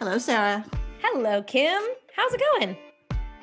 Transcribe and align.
Hello, 0.00 0.16
Sarah. 0.16 0.64
Hello, 1.02 1.42
Kim. 1.42 1.82
How's 2.16 2.32
it 2.32 2.40
going? 2.40 2.74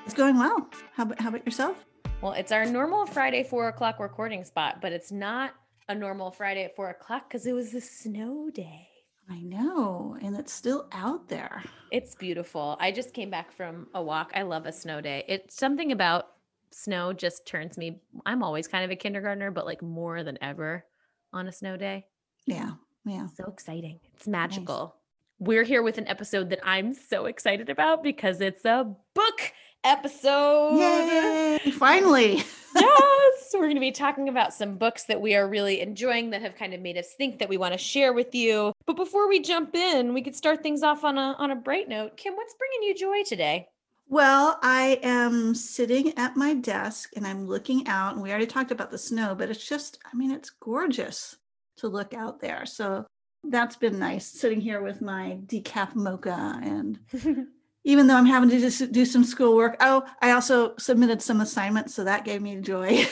It's 0.06 0.16
going 0.16 0.40
well. 0.40 0.68
How 0.96 1.04
about, 1.04 1.22
how 1.22 1.30
about 1.30 1.46
yourself? 1.46 1.86
Well, 2.20 2.32
it's 2.32 2.52
our 2.52 2.66
normal 2.66 3.06
Friday 3.06 3.44
four 3.44 3.68
o'clock 3.68 4.00
recording 4.00 4.44
spot, 4.44 4.82
but 4.82 4.92
it's 4.92 5.12
not 5.12 5.54
a 5.88 5.94
normal 5.94 6.32
Friday 6.32 6.64
at 6.64 6.76
four 6.76 6.90
o'clock 6.90 7.30
because 7.30 7.46
it 7.46 7.54
was 7.54 7.76
a 7.76 7.80
snow 7.80 8.50
day. 8.50 8.88
I 9.30 9.40
know, 9.42 10.18
and 10.20 10.36
it's 10.36 10.52
still 10.52 10.88
out 10.94 11.30
there. 11.30 11.64
It's 11.92 12.16
beautiful. 12.16 12.76
I 12.80 12.92
just 12.92 13.14
came 13.14 13.30
back 13.30 13.52
from 13.52 13.86
a 13.94 14.02
walk. 14.02 14.32
I 14.34 14.42
love 14.42 14.66
a 14.66 14.72
snow 14.72 15.00
day. 15.00 15.26
It's 15.28 15.56
something 15.56 15.92
about 15.92 16.26
snow 16.72 17.14
just 17.14 17.46
turns 17.46 17.78
me. 17.78 18.02
I'm 18.26 18.42
always 18.42 18.68
kind 18.68 18.84
of 18.84 18.90
a 18.90 18.96
kindergartner, 18.96 19.52
but 19.52 19.68
like 19.68 19.84
more 19.84 20.24
than 20.24 20.40
ever 20.42 20.86
on 21.34 21.48
a 21.48 21.52
snow 21.52 21.78
day. 21.78 22.08
Yeah, 22.48 22.72
yeah. 23.06 23.28
So 23.28 23.44
exciting. 23.46 24.00
It's 24.16 24.28
magical. 24.28 24.96
We're 25.40 25.64
here 25.64 25.84
with 25.84 26.00
an 26.00 26.08
episode 26.08 26.50
that 26.50 26.62
I'm 26.64 26.96
so 26.96 27.28
excited 27.28 27.70
about 27.70 28.02
because 28.02 28.42
it's 28.42 28.66
a 28.66 28.92
book 29.14 29.54
episode. 29.84 30.80
Yay! 30.80 31.72
Finally. 31.78 32.38
yes. 32.76 33.50
We're 33.54 33.62
going 33.62 33.76
to 33.76 33.80
be 33.80 33.92
talking 33.92 34.30
about 34.30 34.52
some 34.52 34.78
books 34.78 35.04
that 35.04 35.22
we 35.22 35.36
are 35.36 35.48
really 35.48 35.80
enjoying 35.80 36.32
that 36.32 36.42
have 36.42 36.56
kind 36.56 36.74
of 36.74 36.82
made 36.82 36.98
us 36.98 37.14
think 37.14 37.38
that 37.38 37.50
we 37.50 37.58
want 37.58 37.74
to 37.74 37.78
share 37.78 38.14
with 38.14 38.34
you. 38.34 38.74
But 38.88 38.96
before 38.96 39.30
we 39.30 39.40
jump 39.40 39.76
in, 39.76 40.16
we 40.16 40.24
could 40.24 40.36
start 40.36 40.64
things 40.64 40.82
off 40.82 41.04
on 41.04 41.20
a 41.20 41.36
on 41.38 41.52
a 41.52 41.56
bright 41.56 41.88
note. 41.88 42.18
Kim, 42.18 42.36
what's 42.36 42.56
bringing 42.56 42.88
you 42.88 42.96
joy 42.96 43.22
today? 43.24 43.68
Well, 44.10 44.58
I 44.64 45.00
am 45.04 45.54
sitting 45.54 46.18
at 46.18 46.36
my 46.36 46.56
desk 46.56 47.12
and 47.16 47.28
I'm 47.28 47.46
looking 47.46 47.88
out, 47.88 48.14
and 48.14 48.24
we 48.24 48.32
already 48.32 48.48
talked 48.48 48.72
about 48.72 48.90
the 48.90 48.98
snow, 48.98 49.36
but 49.36 49.52
it's 49.52 49.68
just, 49.68 50.00
I 50.12 50.16
mean, 50.16 50.32
it's 50.32 50.50
gorgeous 50.50 51.36
to 51.78 51.90
look 51.90 52.16
out 52.16 52.40
there. 52.40 52.66
So 52.66 53.06
that's 53.50 53.76
been 53.76 54.00
nice 54.00 54.26
sitting 54.26 54.62
here 54.62 54.82
with 54.82 55.02
my 55.02 55.40
decaf 55.46 55.96
mocha 55.96 56.60
and 56.64 57.00
even 57.88 58.06
though 58.06 58.16
I'm 58.16 58.26
having 58.26 58.50
to 58.50 58.60
just 58.60 58.92
do 58.92 59.06
some 59.06 59.24
schoolwork. 59.24 59.78
Oh, 59.80 60.04
I 60.22 60.32
also 60.32 60.76
submitted 60.78 61.22
some 61.22 61.40
assignments, 61.40 61.96
so 61.96 62.04
that 62.04 62.26
gave 62.26 62.42
me 62.42 62.58
joy. 62.58 63.06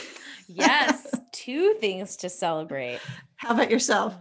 yes, 0.48 1.14
two 1.32 1.76
things 1.80 2.16
to 2.16 2.28
celebrate. 2.28 3.00
How 3.36 3.54
about 3.54 3.70
yourself? 3.70 4.14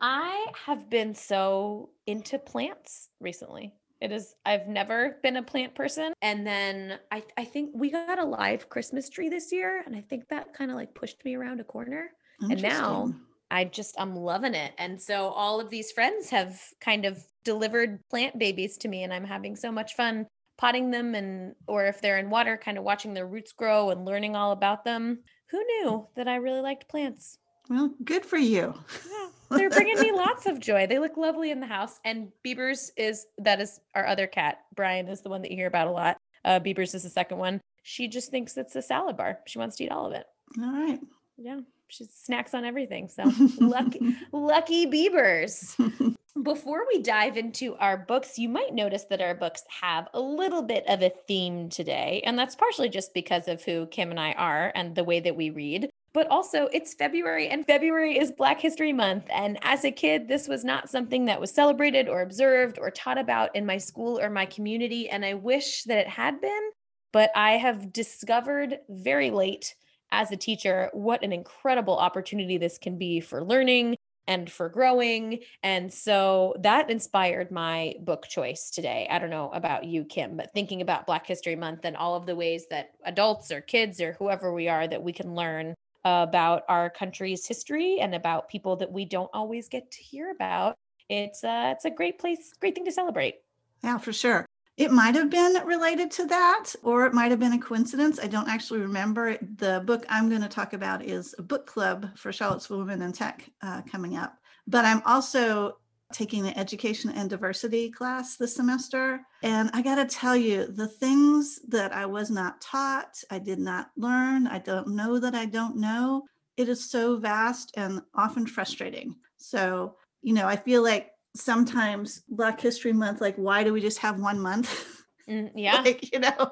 I 0.00 0.46
have 0.66 0.90
been 0.90 1.14
so 1.14 1.88
into 2.06 2.38
plants 2.38 3.08
recently. 3.18 3.72
It 4.02 4.12
is 4.12 4.34
I've 4.44 4.68
never 4.68 5.16
been 5.22 5.38
a 5.38 5.42
plant 5.42 5.74
person 5.74 6.12
and 6.20 6.46
then 6.46 6.98
I 7.10 7.22
I 7.38 7.44
think 7.46 7.70
we 7.72 7.90
got 7.90 8.18
a 8.18 8.24
live 8.24 8.68
Christmas 8.68 9.08
tree 9.08 9.30
this 9.30 9.50
year 9.50 9.82
and 9.86 9.96
I 9.96 10.02
think 10.02 10.28
that 10.28 10.52
kind 10.52 10.70
of 10.70 10.76
like 10.76 10.94
pushed 10.94 11.24
me 11.24 11.34
around 11.36 11.60
a 11.60 11.64
corner. 11.64 12.10
And 12.40 12.60
now 12.60 13.14
I 13.54 13.62
just 13.62 13.94
I'm 14.00 14.16
loving 14.16 14.54
it. 14.54 14.72
And 14.78 15.00
so 15.00 15.28
all 15.28 15.60
of 15.60 15.70
these 15.70 15.92
friends 15.92 16.28
have 16.30 16.60
kind 16.80 17.04
of 17.04 17.24
delivered 17.44 18.00
plant 18.10 18.36
babies 18.36 18.76
to 18.78 18.88
me 18.88 19.04
and 19.04 19.14
I'm 19.14 19.24
having 19.24 19.54
so 19.54 19.70
much 19.70 19.94
fun 19.94 20.26
potting 20.58 20.90
them 20.90 21.14
and 21.14 21.54
or 21.68 21.86
if 21.86 22.00
they're 22.00 22.18
in 22.18 22.30
water 22.30 22.56
kind 22.56 22.78
of 22.78 22.84
watching 22.84 23.14
their 23.14 23.28
roots 23.28 23.52
grow 23.52 23.90
and 23.90 24.04
learning 24.04 24.34
all 24.34 24.50
about 24.50 24.84
them. 24.84 25.20
Who 25.52 25.64
knew 25.64 26.04
that 26.16 26.26
I 26.26 26.34
really 26.36 26.62
liked 26.62 26.88
plants? 26.88 27.38
Well, 27.70 27.94
good 28.02 28.26
for 28.26 28.38
you. 28.38 28.74
Yeah, 29.08 29.28
they're 29.56 29.70
bringing 29.70 30.00
me 30.00 30.10
lots 30.10 30.46
of 30.46 30.58
joy. 30.58 30.88
They 30.88 30.98
look 30.98 31.16
lovely 31.16 31.52
in 31.52 31.60
the 31.60 31.66
house. 31.66 32.00
And 32.04 32.32
Beavers 32.42 32.90
is 32.96 33.26
that 33.38 33.60
is 33.60 33.78
our 33.94 34.04
other 34.04 34.26
cat. 34.26 34.62
Brian 34.74 35.06
is 35.06 35.20
the 35.20 35.28
one 35.28 35.42
that 35.42 35.52
you 35.52 35.56
hear 35.56 35.68
about 35.68 35.86
a 35.86 35.92
lot. 35.92 36.16
Uh, 36.44 36.58
Beavers 36.58 36.92
is 36.94 37.04
the 37.04 37.10
second 37.10 37.38
one. 37.38 37.60
She 37.84 38.08
just 38.08 38.32
thinks 38.32 38.56
it's 38.56 38.74
a 38.74 38.82
salad 38.82 39.16
bar. 39.16 39.38
She 39.46 39.60
wants 39.60 39.76
to 39.76 39.84
eat 39.84 39.92
all 39.92 40.06
of 40.06 40.12
it. 40.12 40.26
All 40.60 40.72
right. 40.72 40.98
Yeah 41.36 41.60
she 41.88 42.04
snacks 42.04 42.54
on 42.54 42.64
everything. 42.64 43.08
So 43.08 43.24
lucky, 43.58 44.16
lucky 44.32 44.86
beavers. 44.86 45.76
Before 46.42 46.84
we 46.92 47.00
dive 47.00 47.36
into 47.36 47.76
our 47.76 47.96
books, 47.96 48.38
you 48.38 48.48
might 48.48 48.74
notice 48.74 49.04
that 49.04 49.20
our 49.20 49.36
books 49.36 49.62
have 49.80 50.08
a 50.12 50.20
little 50.20 50.62
bit 50.62 50.84
of 50.88 51.00
a 51.00 51.12
theme 51.28 51.68
today. 51.68 52.22
And 52.26 52.36
that's 52.36 52.56
partially 52.56 52.88
just 52.88 53.14
because 53.14 53.46
of 53.46 53.62
who 53.62 53.86
Kim 53.86 54.10
and 54.10 54.18
I 54.18 54.32
are 54.32 54.72
and 54.74 54.96
the 54.96 55.04
way 55.04 55.20
that 55.20 55.36
we 55.36 55.50
read. 55.50 55.88
But 56.12 56.28
also, 56.28 56.68
it's 56.72 56.94
February, 56.94 57.48
and 57.48 57.66
February 57.66 58.18
is 58.18 58.30
Black 58.30 58.60
History 58.60 58.92
Month. 58.92 59.26
And 59.30 59.58
as 59.62 59.84
a 59.84 59.90
kid, 59.90 60.28
this 60.28 60.46
was 60.46 60.64
not 60.64 60.88
something 60.88 61.24
that 61.24 61.40
was 61.40 61.50
celebrated 61.50 62.08
or 62.08 62.22
observed 62.22 62.78
or 62.80 62.90
taught 62.90 63.18
about 63.18 63.54
in 63.54 63.66
my 63.66 63.78
school 63.78 64.20
or 64.20 64.30
my 64.30 64.46
community. 64.46 65.08
And 65.08 65.24
I 65.24 65.34
wish 65.34 65.82
that 65.84 65.98
it 65.98 66.08
had 66.08 66.40
been. 66.40 66.70
But 67.12 67.30
I 67.36 67.52
have 67.52 67.92
discovered 67.92 68.78
very 68.88 69.30
late 69.30 69.74
as 70.14 70.30
a 70.30 70.36
teacher 70.36 70.90
what 70.92 71.22
an 71.22 71.32
incredible 71.32 71.96
opportunity 71.96 72.58
this 72.58 72.78
can 72.78 72.96
be 72.98 73.20
for 73.20 73.44
learning 73.44 73.96
and 74.26 74.50
for 74.50 74.68
growing. 74.68 75.40
And 75.62 75.92
so 75.92 76.54
that 76.60 76.90
inspired 76.90 77.50
my 77.50 77.94
book 78.00 78.26
choice 78.26 78.70
today. 78.70 79.06
I 79.10 79.18
don't 79.18 79.30
know 79.30 79.50
about 79.52 79.84
you, 79.84 80.04
Kim, 80.04 80.36
but 80.36 80.52
thinking 80.54 80.80
about 80.80 81.06
Black 81.06 81.26
History 81.26 81.56
Month 81.56 81.84
and 81.84 81.96
all 81.96 82.14
of 82.14 82.26
the 82.26 82.36
ways 82.36 82.66
that 82.70 82.92
adults 83.04 83.50
or 83.50 83.60
kids 83.60 84.00
or 84.00 84.14
whoever 84.14 84.52
we 84.52 84.68
are 84.68 84.88
that 84.88 85.02
we 85.02 85.12
can 85.12 85.34
learn 85.34 85.74
about 86.04 86.62
our 86.68 86.90
country's 86.90 87.46
history 87.46 87.98
and 88.00 88.14
about 88.14 88.48
people 88.48 88.76
that 88.76 88.92
we 88.92 89.04
don't 89.04 89.30
always 89.32 89.68
get 89.68 89.90
to 89.90 90.02
hear 90.02 90.30
about. 90.30 90.74
It's 91.08 91.44
uh, 91.44 91.72
it's 91.74 91.84
a 91.84 91.90
great 91.90 92.18
place, 92.18 92.52
great 92.60 92.74
thing 92.74 92.84
to 92.86 92.92
celebrate. 92.92 93.36
Yeah, 93.82 93.98
for 93.98 94.12
sure. 94.12 94.46
It 94.76 94.90
might 94.90 95.14
have 95.14 95.30
been 95.30 95.64
related 95.64 96.10
to 96.12 96.26
that, 96.26 96.74
or 96.82 97.06
it 97.06 97.14
might 97.14 97.30
have 97.30 97.38
been 97.38 97.52
a 97.52 97.58
coincidence. 97.58 98.18
I 98.18 98.26
don't 98.26 98.48
actually 98.48 98.80
remember. 98.80 99.38
The 99.58 99.82
book 99.86 100.04
I'm 100.08 100.28
going 100.28 100.42
to 100.42 100.48
talk 100.48 100.72
about 100.72 101.04
is 101.04 101.34
a 101.38 101.42
book 101.42 101.66
club 101.66 102.08
for 102.16 102.32
Charlottesville 102.32 102.78
Women 102.78 103.02
in 103.02 103.12
Tech 103.12 103.48
uh, 103.62 103.82
coming 103.82 104.16
up. 104.16 104.36
But 104.66 104.84
I'm 104.84 105.02
also 105.04 105.78
taking 106.12 106.42
the 106.42 106.56
education 106.58 107.10
and 107.10 107.30
diversity 107.30 107.90
class 107.90 108.36
this 108.36 108.56
semester. 108.56 109.20
And 109.42 109.70
I 109.72 109.82
got 109.82 109.96
to 109.96 110.06
tell 110.06 110.36
you, 110.36 110.66
the 110.66 110.88
things 110.88 111.60
that 111.68 111.92
I 111.92 112.06
was 112.06 112.30
not 112.30 112.60
taught, 112.60 113.16
I 113.30 113.38
did 113.38 113.58
not 113.58 113.90
learn, 113.96 114.46
I 114.46 114.58
don't 114.58 114.88
know 114.88 115.18
that 115.18 115.34
I 115.34 115.46
don't 115.46 115.76
know, 115.76 116.22
it 116.56 116.68
is 116.68 116.90
so 116.90 117.16
vast 117.16 117.72
and 117.76 118.00
often 118.14 118.46
frustrating. 118.46 119.16
So, 119.36 119.96
you 120.22 120.34
know, 120.34 120.46
I 120.46 120.56
feel 120.56 120.82
like 120.82 121.10
sometimes 121.34 122.22
Black 122.28 122.60
History 122.60 122.92
Month, 122.92 123.20
like, 123.20 123.36
why 123.36 123.64
do 123.64 123.72
we 123.72 123.80
just 123.80 123.98
have 123.98 124.20
one 124.20 124.40
month? 124.40 124.86
Mm, 125.28 125.50
yeah. 125.54 125.80
like, 125.80 126.12
you 126.12 126.18
know, 126.18 126.50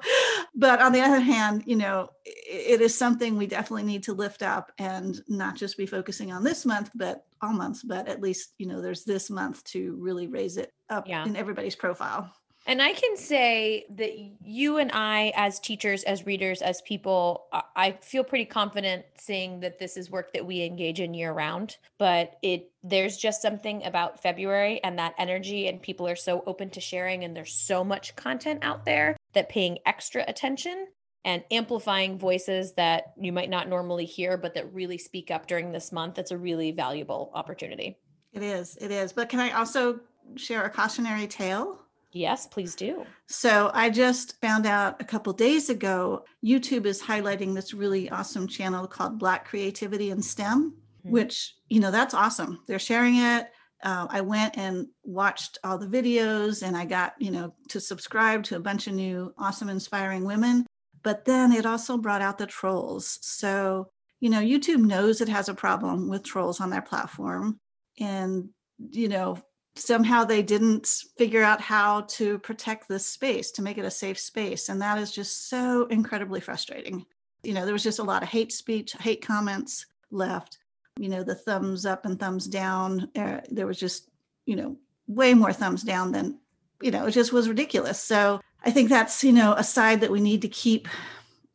but 0.55 0.81
on 0.81 0.91
the 0.91 1.01
other 1.01 1.19
hand, 1.19 1.63
you 1.65 1.75
know, 1.75 2.09
it, 2.25 2.79
it 2.79 2.81
is 2.81 2.97
something 2.97 3.37
we 3.37 3.47
definitely 3.47 3.83
need 3.83 4.03
to 4.03 4.13
lift 4.13 4.43
up 4.43 4.71
and 4.77 5.21
not 5.27 5.55
just 5.55 5.77
be 5.77 5.85
focusing 5.85 6.31
on 6.31 6.43
this 6.43 6.65
month, 6.65 6.89
but 6.95 7.25
all 7.41 7.53
months, 7.53 7.83
but 7.83 8.07
at 8.07 8.21
least, 8.21 8.53
you 8.57 8.67
know, 8.67 8.81
there's 8.81 9.03
this 9.03 9.29
month 9.29 9.63
to 9.65 9.95
really 9.99 10.27
raise 10.27 10.57
it 10.57 10.73
up 10.89 11.07
yeah. 11.07 11.25
in 11.25 11.35
everybody's 11.35 11.75
profile. 11.75 12.33
And 12.65 12.81
I 12.81 12.93
can 12.93 13.17
say 13.17 13.85
that 13.97 14.13
you 14.41 14.77
and 14.77 14.89
I, 14.93 15.33
as 15.35 15.59
teachers, 15.59 16.03
as 16.03 16.25
readers, 16.25 16.61
as 16.61 16.81
people, 16.83 17.47
I 17.75 17.97
feel 18.01 18.23
pretty 18.23 18.45
confident 18.45 19.05
saying 19.17 19.59
that 19.59 19.79
this 19.79 19.97
is 19.97 20.09
work 20.09 20.31
that 20.33 20.45
we 20.45 20.63
engage 20.63 21.01
in 21.01 21.13
year 21.13 21.33
round. 21.33 21.77
But 21.97 22.37
it 22.41 22.71
there's 22.81 23.17
just 23.17 23.41
something 23.41 23.83
about 23.85 24.21
February 24.21 24.81
and 24.83 24.97
that 24.99 25.13
energy, 25.17 25.67
and 25.67 25.81
people 25.81 26.07
are 26.07 26.15
so 26.15 26.43
open 26.45 26.69
to 26.71 26.81
sharing, 26.81 27.23
and 27.23 27.35
there's 27.35 27.53
so 27.53 27.83
much 27.83 28.15
content 28.15 28.59
out 28.63 28.85
there 28.85 29.17
that 29.33 29.49
paying 29.49 29.79
extra 29.85 30.23
attention 30.27 30.87
and 31.25 31.43
amplifying 31.51 32.17
voices 32.17 32.73
that 32.73 33.13
you 33.17 33.31
might 33.31 33.49
not 33.49 33.69
normally 33.69 34.05
hear, 34.05 34.37
but 34.37 34.53
that 34.53 34.73
really 34.73 34.97
speak 34.97 35.31
up 35.31 35.47
during 35.47 35.71
this 35.71 35.91
month. 35.91 36.19
It's 36.19 36.31
a 36.31 36.37
really 36.37 36.71
valuable 36.71 37.31
opportunity. 37.33 37.97
It 38.33 38.43
is. 38.43 38.77
It 38.81 38.91
is. 38.91 39.13
But 39.13 39.29
can 39.29 39.39
I 39.39 39.51
also 39.51 39.99
share 40.35 40.63
a 40.63 40.69
cautionary 40.69 41.27
tale? 41.27 41.82
Yes, 42.13 42.45
please 42.45 42.75
do. 42.75 43.05
So 43.27 43.71
I 43.73 43.89
just 43.89 44.39
found 44.39 44.67
out 44.67 45.01
a 45.01 45.05
couple 45.05 45.33
days 45.33 45.69
ago 45.69 46.25
YouTube 46.45 46.85
is 46.85 47.01
highlighting 47.01 47.55
this 47.55 47.73
really 47.73 48.09
awesome 48.11 48.47
channel 48.47 48.87
called 48.87 49.17
Black 49.17 49.45
Creativity 49.45 50.11
in 50.11 50.21
STEM, 50.21 50.71
mm-hmm. 50.71 51.11
which, 51.11 51.55
you 51.69 51.79
know, 51.79 51.89
that's 51.89 52.13
awesome. 52.13 52.59
They're 52.67 52.77
sharing 52.77 53.15
it. 53.15 53.47
Uh, 53.81 54.07
I 54.09 54.21
went 54.21 54.57
and 54.57 54.87
watched 55.03 55.57
all 55.63 55.77
the 55.77 55.87
videos 55.87 56.65
and 56.65 56.77
I 56.77 56.85
got, 56.85 57.15
you 57.17 57.31
know, 57.31 57.53
to 57.69 57.81
subscribe 57.81 58.43
to 58.43 58.55
a 58.55 58.61
bunch 58.61 58.87
of 58.87 58.93
new 58.93 59.33
awesome, 59.37 59.69
inspiring 59.69 60.23
women. 60.23 60.65
But 61.01 61.25
then 61.25 61.51
it 61.51 61.65
also 61.65 61.97
brought 61.97 62.21
out 62.21 62.37
the 62.37 62.45
trolls. 62.45 63.19
So, 63.21 63.89
you 64.21 64.29
know, 64.29 64.39
YouTube 64.39 64.85
knows 64.85 65.19
it 65.19 65.27
has 65.27 65.49
a 65.49 65.53
problem 65.53 66.07
with 66.09 66.23
trolls 66.23 66.61
on 66.61 66.69
their 66.69 66.81
platform. 66.81 67.57
And, 67.99 68.49
you 68.91 69.09
know, 69.09 69.37
somehow 69.75 70.23
they 70.23 70.43
didn't 70.43 70.87
figure 71.17 71.43
out 71.43 71.59
how 71.59 72.01
to 72.01 72.37
protect 72.39 72.87
this 72.87 73.05
space 73.05 73.51
to 73.51 73.61
make 73.61 73.77
it 73.77 73.85
a 73.85 73.91
safe 73.91 74.19
space. 74.19 74.69
And 74.69 74.81
that 74.81 74.99
is 74.99 75.11
just 75.11 75.49
so 75.49 75.85
incredibly 75.87 76.39
frustrating. 76.39 77.05
You 77.43 77.53
know 77.53 77.65
there 77.65 77.73
was 77.73 77.83
just 77.83 77.99
a 77.99 78.03
lot 78.03 78.23
of 78.23 78.29
hate 78.29 78.53
speech 78.53 78.93
hate 78.93 79.25
comments 79.25 79.85
left 80.11 80.59
you 80.97 81.09
know 81.09 81.23
the 81.23 81.35
thumbs 81.35 81.85
up 81.85 82.05
and 82.05 82.19
thumbs 82.19 82.47
down. 82.47 83.09
Uh, 83.15 83.41
there 83.49 83.67
was 83.67 83.79
just 83.79 84.09
you 84.45 84.55
know 84.55 84.77
way 85.07 85.33
more 85.33 85.53
thumbs 85.53 85.83
down 85.83 86.11
than 86.11 86.39
you 86.81 86.91
know 86.91 87.05
it 87.05 87.11
just 87.11 87.33
was 87.33 87.49
ridiculous. 87.49 87.99
So 87.99 88.39
i 88.65 88.71
think 88.71 88.89
that's 88.89 89.23
you 89.23 89.33
know 89.33 89.53
a 89.53 89.63
side 89.63 90.01
that 90.01 90.11
we 90.11 90.21
need 90.21 90.41
to 90.41 90.47
keep 90.47 90.87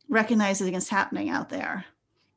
recognizing 0.09 0.75
is 0.75 0.89
happening 0.89 1.29
out 1.29 1.49
there 1.49 1.85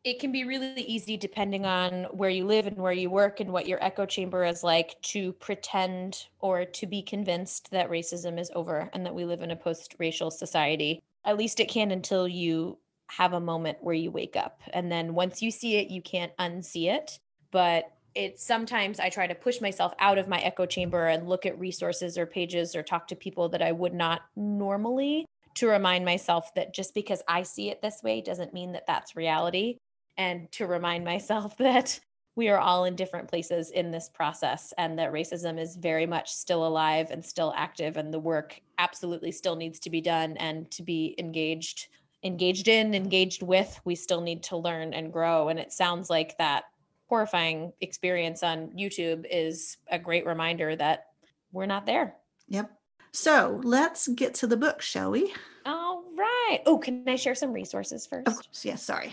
it 0.05 0.19
can 0.19 0.33
be 0.33 0.45
really 0.45 0.83
easy 0.83 1.17
depending 1.17 1.65
on 1.65 2.05
where 2.11 2.31
you 2.31 2.45
live 2.45 2.67
and 2.67 2.77
where 2.77 2.93
you 2.93 3.09
work 3.09 3.39
and 3.39 3.53
what 3.53 3.69
your 3.69 3.83
echo 3.83 4.05
chamber 4.05 4.45
is 4.45 4.65
like 4.65 5.01
to 5.03 5.33
pretend 5.35 6.27
or 6.41 6.65
to 6.65 6.87
be 6.87 7.03
convinced 7.03 7.71
that 7.71 7.89
racism 7.89 8.39
is 8.39 8.51
over 8.57 8.91
and 8.93 9.07
that 9.07 9.15
we 9.15 9.25
live 9.25 9.43
in 9.43 9.53
a 9.53 9.57
post-racial 9.57 10.31
society. 10.31 11.01
At 11.25 11.39
least 11.39 11.61
it 11.61 11.69
can 11.69 11.93
until 11.93 12.27
you 12.27 12.79
have 13.11 13.33
a 13.33 13.41
moment 13.41 13.79
where 13.81 13.95
you 13.95 14.11
wake 14.11 14.35
up. 14.35 14.61
And 14.73 14.91
then 14.91 15.15
once 15.15 15.41
you 15.41 15.53
see 15.53 15.77
it 15.77 15.89
you 15.89 16.03
can't 16.03 16.37
unsee 16.37 16.93
it. 16.93 17.21
But 17.53 17.85
it's 18.15 18.45
sometimes 18.45 18.99
I 18.99 19.09
try 19.09 19.27
to 19.27 19.35
push 19.35 19.61
myself 19.61 19.95
out 20.01 20.19
of 20.19 20.29
my 20.29 20.39
echo 20.41 20.67
chamber 20.67 21.07
and 21.07 21.29
look 21.29 21.47
at 21.47 21.59
resources 21.59 22.19
or 22.19 22.27
pages 22.27 22.75
or 22.75 22.83
talk 22.83 23.07
to 23.09 23.17
people 23.17 23.49
that 23.51 23.63
I 23.63 23.71
would 23.71 23.95
not 23.95 24.23
normally 24.35 25.27
to 25.55 25.69
remind 25.69 26.05
myself 26.05 26.53
that 26.55 26.75
just 26.75 26.93
because 26.93 27.23
I 27.29 27.43
see 27.45 27.71
it 27.71 27.83
this 27.83 28.03
way 28.03 28.21
doesn't 28.21 28.53
mean 28.53 28.73
that 28.73 28.87
that's 28.87 29.15
reality 29.15 29.79
and 30.17 30.51
to 30.53 30.67
remind 30.67 31.05
myself 31.05 31.57
that 31.59 31.99
we 32.35 32.49
are 32.49 32.59
all 32.59 32.87
in 32.87 32.97
different 32.97 33.29
places 33.29 33.71
in 33.71 33.91
this 33.91 34.09
process 34.09 34.73
and 34.79 34.99
that 34.99 35.13
racism 35.13 35.61
is 35.61 35.77
very 35.77 36.07
much 36.07 36.33
still 36.33 36.67
alive 36.67 37.11
and 37.11 37.25
still 37.25 37.53
active 37.57 37.97
and 37.97 38.13
the 38.13 38.19
work 38.19 38.59
absolutely 38.79 39.31
still 39.31 39.57
needs 39.57 39.79
to 39.81 39.91
be 39.91 40.01
done 40.01 40.37
and 40.39 40.71
to 40.71 40.83
be 40.83 41.15
engaged 41.19 41.89
engaged 42.25 42.69
in 42.69 42.95
engaged 42.95 43.43
with 43.43 43.81
we 43.85 43.95
still 43.95 44.21
need 44.21 44.43
to 44.45 44.57
learn 44.57 44.95
and 44.95 45.13
grow 45.13 45.49
and 45.49 45.59
it 45.59 45.73
sounds 45.73 46.09
like 46.09 46.39
that 46.39 46.65
horrifying 47.13 47.75
experience 47.83 48.43
on 48.43 48.69
YouTube 48.69 49.27
is 49.31 49.77
a 49.91 49.99
great 49.99 50.25
reminder 50.25 50.75
that 50.75 51.09
we're 51.53 51.67
not 51.67 51.85
there. 51.85 52.15
Yep. 52.49 52.71
So 53.13 53.61
let's 53.65 54.09
get 54.09 54.33
to 54.37 54.47
the 54.47 54.57
book, 54.57 54.81
shall 54.81 55.11
we? 55.11 55.31
All 55.67 56.05
right. 56.17 56.61
Oh, 56.65 56.79
can 56.79 57.07
I 57.07 57.17
share 57.17 57.35
some 57.35 57.53
resources 57.53 58.07
first? 58.07 58.29
Of 58.29 58.37
course. 58.37 58.65
Yes. 58.65 58.83
Sorry 58.83 59.13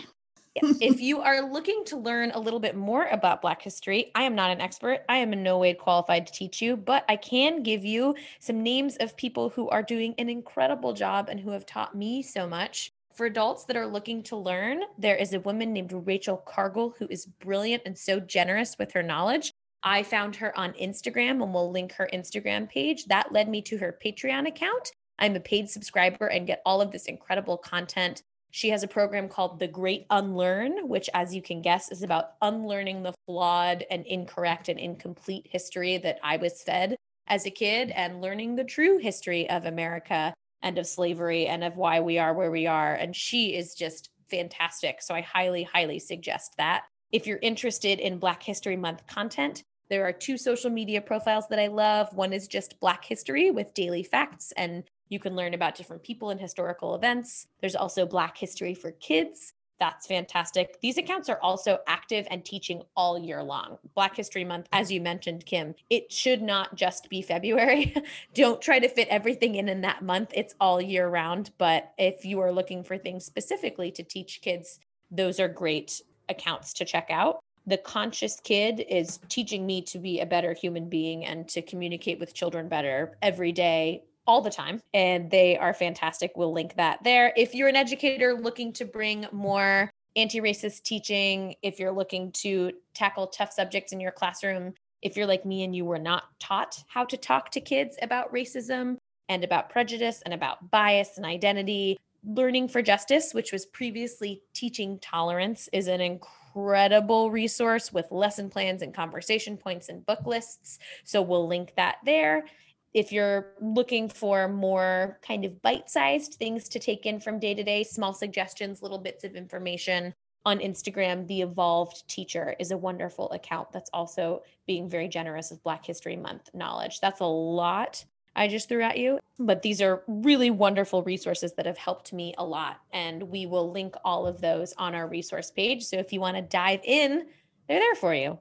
if 0.54 1.00
you 1.00 1.20
are 1.20 1.42
looking 1.42 1.84
to 1.86 1.96
learn 1.96 2.30
a 2.32 2.40
little 2.40 2.60
bit 2.60 2.76
more 2.76 3.06
about 3.06 3.42
Black 3.42 3.62
history, 3.62 4.10
I 4.14 4.24
am 4.24 4.34
not 4.34 4.50
an 4.50 4.60
expert. 4.60 5.00
I 5.08 5.18
am 5.18 5.32
in 5.32 5.42
no 5.42 5.58
way 5.58 5.74
qualified 5.74 6.26
to 6.26 6.32
teach 6.32 6.60
you, 6.60 6.76
but 6.76 7.04
I 7.08 7.16
can 7.16 7.62
give 7.62 7.84
you 7.84 8.14
some 8.38 8.62
names 8.62 8.96
of 8.96 9.16
people 9.16 9.50
who 9.50 9.68
are 9.68 9.82
doing 9.82 10.14
an 10.18 10.28
incredible 10.28 10.92
job 10.92 11.28
and 11.28 11.40
who 11.40 11.50
have 11.50 11.66
taught 11.66 11.94
me 11.94 12.22
so 12.22 12.46
much. 12.46 12.90
For 13.14 13.26
adults 13.26 13.64
that 13.64 13.76
are 13.76 13.86
looking 13.86 14.22
to 14.24 14.36
learn, 14.36 14.82
there 14.96 15.16
is 15.16 15.34
a 15.34 15.40
woman 15.40 15.72
named 15.72 15.92
Rachel 15.92 16.36
Cargle 16.36 16.94
who 16.98 17.06
is 17.10 17.26
brilliant 17.26 17.82
and 17.84 17.98
so 17.98 18.20
generous 18.20 18.78
with 18.78 18.92
her 18.92 19.02
knowledge. 19.02 19.52
I 19.82 20.02
found 20.02 20.36
her 20.36 20.56
on 20.58 20.72
Instagram 20.74 21.42
and 21.42 21.52
we'll 21.52 21.70
link 21.70 21.92
her 21.92 22.08
Instagram 22.12 22.68
page. 22.68 23.06
That 23.06 23.32
led 23.32 23.48
me 23.48 23.62
to 23.62 23.78
her 23.78 23.98
Patreon 24.04 24.46
account. 24.46 24.92
I'm 25.18 25.36
a 25.36 25.40
paid 25.40 25.68
subscriber 25.68 26.26
and 26.26 26.46
get 26.46 26.62
all 26.64 26.80
of 26.80 26.92
this 26.92 27.06
incredible 27.06 27.58
content 27.58 28.22
she 28.50 28.70
has 28.70 28.82
a 28.82 28.88
program 28.88 29.28
called 29.28 29.58
The 29.58 29.68
Great 29.68 30.06
Unlearn, 30.10 30.88
which, 30.88 31.08
as 31.14 31.34
you 31.34 31.42
can 31.42 31.62
guess, 31.62 31.90
is 31.90 32.02
about 32.02 32.32
unlearning 32.42 33.02
the 33.02 33.14
flawed 33.26 33.84
and 33.90 34.04
incorrect 34.06 34.68
and 34.68 34.78
incomplete 34.78 35.46
history 35.50 35.98
that 35.98 36.18
I 36.22 36.36
was 36.36 36.62
fed 36.62 36.96
as 37.28 37.46
a 37.46 37.50
kid 37.50 37.90
and 37.90 38.20
learning 38.20 38.56
the 38.56 38.64
true 38.64 38.98
history 38.98 39.48
of 39.48 39.66
America 39.66 40.34
and 40.62 40.78
of 40.78 40.86
slavery 40.86 41.46
and 41.46 41.62
of 41.62 41.76
why 41.76 42.00
we 42.00 42.18
are 42.18 42.34
where 42.34 42.50
we 42.50 42.66
are. 42.66 42.94
And 42.94 43.14
she 43.14 43.54
is 43.54 43.74
just 43.74 44.10
fantastic. 44.30 45.00
So 45.00 45.14
I 45.14 45.20
highly, 45.20 45.62
highly 45.62 45.98
suggest 45.98 46.54
that. 46.58 46.84
If 47.12 47.26
you're 47.26 47.38
interested 47.42 47.98
in 48.00 48.18
Black 48.18 48.42
History 48.42 48.76
Month 48.76 49.06
content, 49.06 49.62
there 49.88 50.06
are 50.06 50.12
two 50.12 50.38
social 50.38 50.70
media 50.70 51.00
profiles 51.00 51.46
that 51.48 51.58
I 51.58 51.66
love. 51.66 52.14
One 52.14 52.32
is 52.32 52.46
just 52.46 52.78
Black 52.80 53.04
History 53.04 53.50
with 53.50 53.74
daily 53.74 54.02
facts 54.04 54.52
and 54.56 54.84
you 55.10 55.18
can 55.18 55.36
learn 55.36 55.52
about 55.52 55.74
different 55.74 56.02
people 56.02 56.30
and 56.30 56.40
historical 56.40 56.94
events. 56.94 57.48
There's 57.60 57.76
also 57.76 58.06
Black 58.06 58.38
History 58.38 58.74
for 58.74 58.92
Kids. 58.92 59.52
That's 59.80 60.06
fantastic. 60.06 60.78
These 60.80 60.98
accounts 60.98 61.30
are 61.30 61.40
also 61.40 61.78
active 61.86 62.26
and 62.30 62.44
teaching 62.44 62.82
all 62.96 63.18
year 63.18 63.42
long. 63.42 63.78
Black 63.94 64.14
History 64.14 64.44
Month, 64.44 64.68
as 64.72 64.92
you 64.92 65.00
mentioned, 65.00 65.46
Kim, 65.46 65.74
it 65.88 66.12
should 66.12 66.42
not 66.42 66.74
just 66.74 67.08
be 67.08 67.22
February. 67.22 67.94
Don't 68.34 68.60
try 68.60 68.78
to 68.78 68.88
fit 68.88 69.08
everything 69.08 69.54
in 69.56 69.68
in 69.70 69.80
that 69.80 70.02
month. 70.02 70.32
It's 70.34 70.54
all 70.60 70.82
year 70.82 71.08
round. 71.08 71.50
But 71.56 71.92
if 71.98 72.26
you 72.26 72.40
are 72.40 72.52
looking 72.52 72.84
for 72.84 72.98
things 72.98 73.24
specifically 73.24 73.90
to 73.92 74.02
teach 74.02 74.42
kids, 74.42 74.80
those 75.10 75.40
are 75.40 75.48
great 75.48 76.02
accounts 76.28 76.74
to 76.74 76.84
check 76.84 77.08
out. 77.10 77.40
The 77.66 77.78
Conscious 77.78 78.38
Kid 78.40 78.84
is 78.88 79.18
teaching 79.28 79.66
me 79.66 79.80
to 79.82 79.98
be 79.98 80.20
a 80.20 80.26
better 80.26 80.52
human 80.52 80.88
being 80.88 81.24
and 81.24 81.48
to 81.48 81.62
communicate 81.62 82.18
with 82.20 82.34
children 82.34 82.68
better 82.68 83.16
every 83.22 83.52
day, 83.52 84.02
all 84.30 84.40
the 84.40 84.48
time 84.48 84.80
and 84.94 85.28
they 85.28 85.58
are 85.58 85.74
fantastic. 85.74 86.30
We'll 86.36 86.52
link 86.52 86.76
that 86.76 87.02
there. 87.02 87.32
If 87.36 87.52
you're 87.52 87.66
an 87.66 87.74
educator 87.74 88.32
looking 88.32 88.72
to 88.74 88.84
bring 88.84 89.26
more 89.32 89.90
anti 90.14 90.40
racist 90.40 90.84
teaching, 90.84 91.56
if 91.62 91.80
you're 91.80 91.90
looking 91.90 92.30
to 92.42 92.70
tackle 92.94 93.26
tough 93.26 93.52
subjects 93.52 93.92
in 93.92 93.98
your 93.98 94.12
classroom, 94.12 94.74
if 95.02 95.16
you're 95.16 95.26
like 95.26 95.44
me 95.44 95.64
and 95.64 95.74
you 95.74 95.84
were 95.84 95.98
not 95.98 96.26
taught 96.38 96.80
how 96.86 97.04
to 97.06 97.16
talk 97.16 97.50
to 97.50 97.60
kids 97.60 97.96
about 98.02 98.32
racism 98.32 98.98
and 99.28 99.42
about 99.42 99.68
prejudice 99.68 100.22
and 100.24 100.32
about 100.32 100.70
bias 100.70 101.16
and 101.16 101.26
identity, 101.26 101.98
Learning 102.22 102.68
for 102.68 102.82
Justice, 102.82 103.32
which 103.32 103.50
was 103.50 103.66
previously 103.66 104.42
Teaching 104.54 105.00
Tolerance, 105.00 105.68
is 105.72 105.88
an 105.88 106.00
incredible 106.00 107.32
resource 107.32 107.92
with 107.92 108.12
lesson 108.12 108.48
plans 108.48 108.82
and 108.82 108.94
conversation 108.94 109.56
points 109.56 109.88
and 109.88 110.06
book 110.06 110.24
lists. 110.24 110.78
So 111.02 111.20
we'll 111.20 111.48
link 111.48 111.72
that 111.76 111.96
there 112.04 112.44
if 112.92 113.12
you're 113.12 113.54
looking 113.60 114.08
for 114.08 114.48
more 114.48 115.18
kind 115.22 115.44
of 115.44 115.60
bite 115.62 115.88
sized 115.88 116.34
things 116.34 116.68
to 116.68 116.78
take 116.78 117.06
in 117.06 117.20
from 117.20 117.38
day 117.38 117.54
to 117.54 117.62
day, 117.62 117.84
small 117.84 118.12
suggestions, 118.12 118.82
little 118.82 118.98
bits 118.98 119.24
of 119.24 119.34
information 119.34 120.14
on 120.44 120.58
Instagram, 120.58 121.26
The 121.26 121.42
Evolved 121.42 122.08
Teacher 122.08 122.56
is 122.58 122.70
a 122.70 122.76
wonderful 122.76 123.30
account 123.32 123.70
that's 123.72 123.90
also 123.92 124.42
being 124.66 124.88
very 124.88 125.06
generous 125.06 125.50
with 125.50 125.62
Black 125.62 125.84
History 125.84 126.16
Month 126.16 126.50
knowledge. 126.54 127.00
That's 127.00 127.20
a 127.20 127.26
lot 127.26 128.04
I 128.36 128.48
just 128.48 128.68
threw 128.68 128.82
at 128.82 128.98
you, 128.98 129.18
but 129.38 129.62
these 129.62 129.82
are 129.82 130.02
really 130.06 130.50
wonderful 130.50 131.02
resources 131.02 131.52
that 131.54 131.66
have 131.66 131.76
helped 131.76 132.12
me 132.12 132.34
a 132.38 132.44
lot. 132.44 132.80
And 132.92 133.22
we 133.24 133.46
will 133.46 133.70
link 133.70 133.94
all 134.04 134.26
of 134.26 134.40
those 134.40 134.72
on 134.78 134.94
our 134.94 135.08
resource 135.08 135.50
page. 135.50 135.84
So 135.84 135.96
if 135.96 136.12
you 136.12 136.20
want 136.20 136.36
to 136.36 136.42
dive 136.42 136.80
in, 136.84 137.26
they're 137.68 137.80
there 137.80 137.94
for 137.96 138.14
you. 138.14 138.38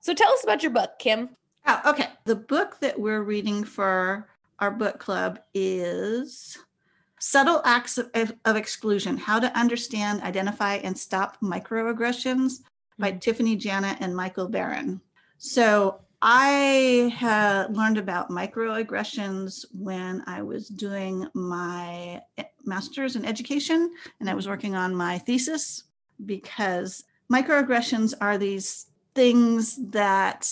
So 0.00 0.14
tell 0.14 0.32
us 0.32 0.44
about 0.44 0.62
your 0.62 0.72
book, 0.72 0.98
Kim. 0.98 1.30
Oh, 1.66 1.80
okay. 1.86 2.08
The 2.24 2.36
book 2.36 2.78
that 2.80 2.98
we're 2.98 3.22
reading 3.22 3.64
for 3.64 4.28
our 4.58 4.70
book 4.70 4.98
club 4.98 5.40
is 5.54 6.58
Subtle 7.18 7.62
Acts 7.64 7.96
of, 7.96 8.34
of 8.44 8.56
Exclusion 8.56 9.16
How 9.16 9.40
to 9.40 9.58
Understand, 9.58 10.20
Identify, 10.22 10.74
and 10.76 10.96
Stop 10.96 11.40
Microaggressions 11.40 12.60
by 12.98 13.10
mm-hmm. 13.10 13.18
Tiffany 13.18 13.56
Jana 13.56 13.96
and 14.00 14.14
Michael 14.14 14.48
Baran. 14.48 15.00
So 15.38 16.00
I 16.20 17.66
learned 17.70 17.98
about 17.98 18.30
microaggressions 18.30 19.64
when 19.72 20.22
I 20.26 20.42
was 20.42 20.68
doing 20.68 21.26
my 21.34 22.22
master's 22.64 23.16
in 23.16 23.24
education 23.24 23.92
and 24.20 24.30
I 24.30 24.34
was 24.34 24.48
working 24.48 24.74
on 24.74 24.94
my 24.94 25.18
thesis 25.18 25.84
because 26.24 27.04
microaggressions 27.30 28.14
are 28.20 28.38
these 28.38 28.86
things 29.14 29.76
that 29.90 30.50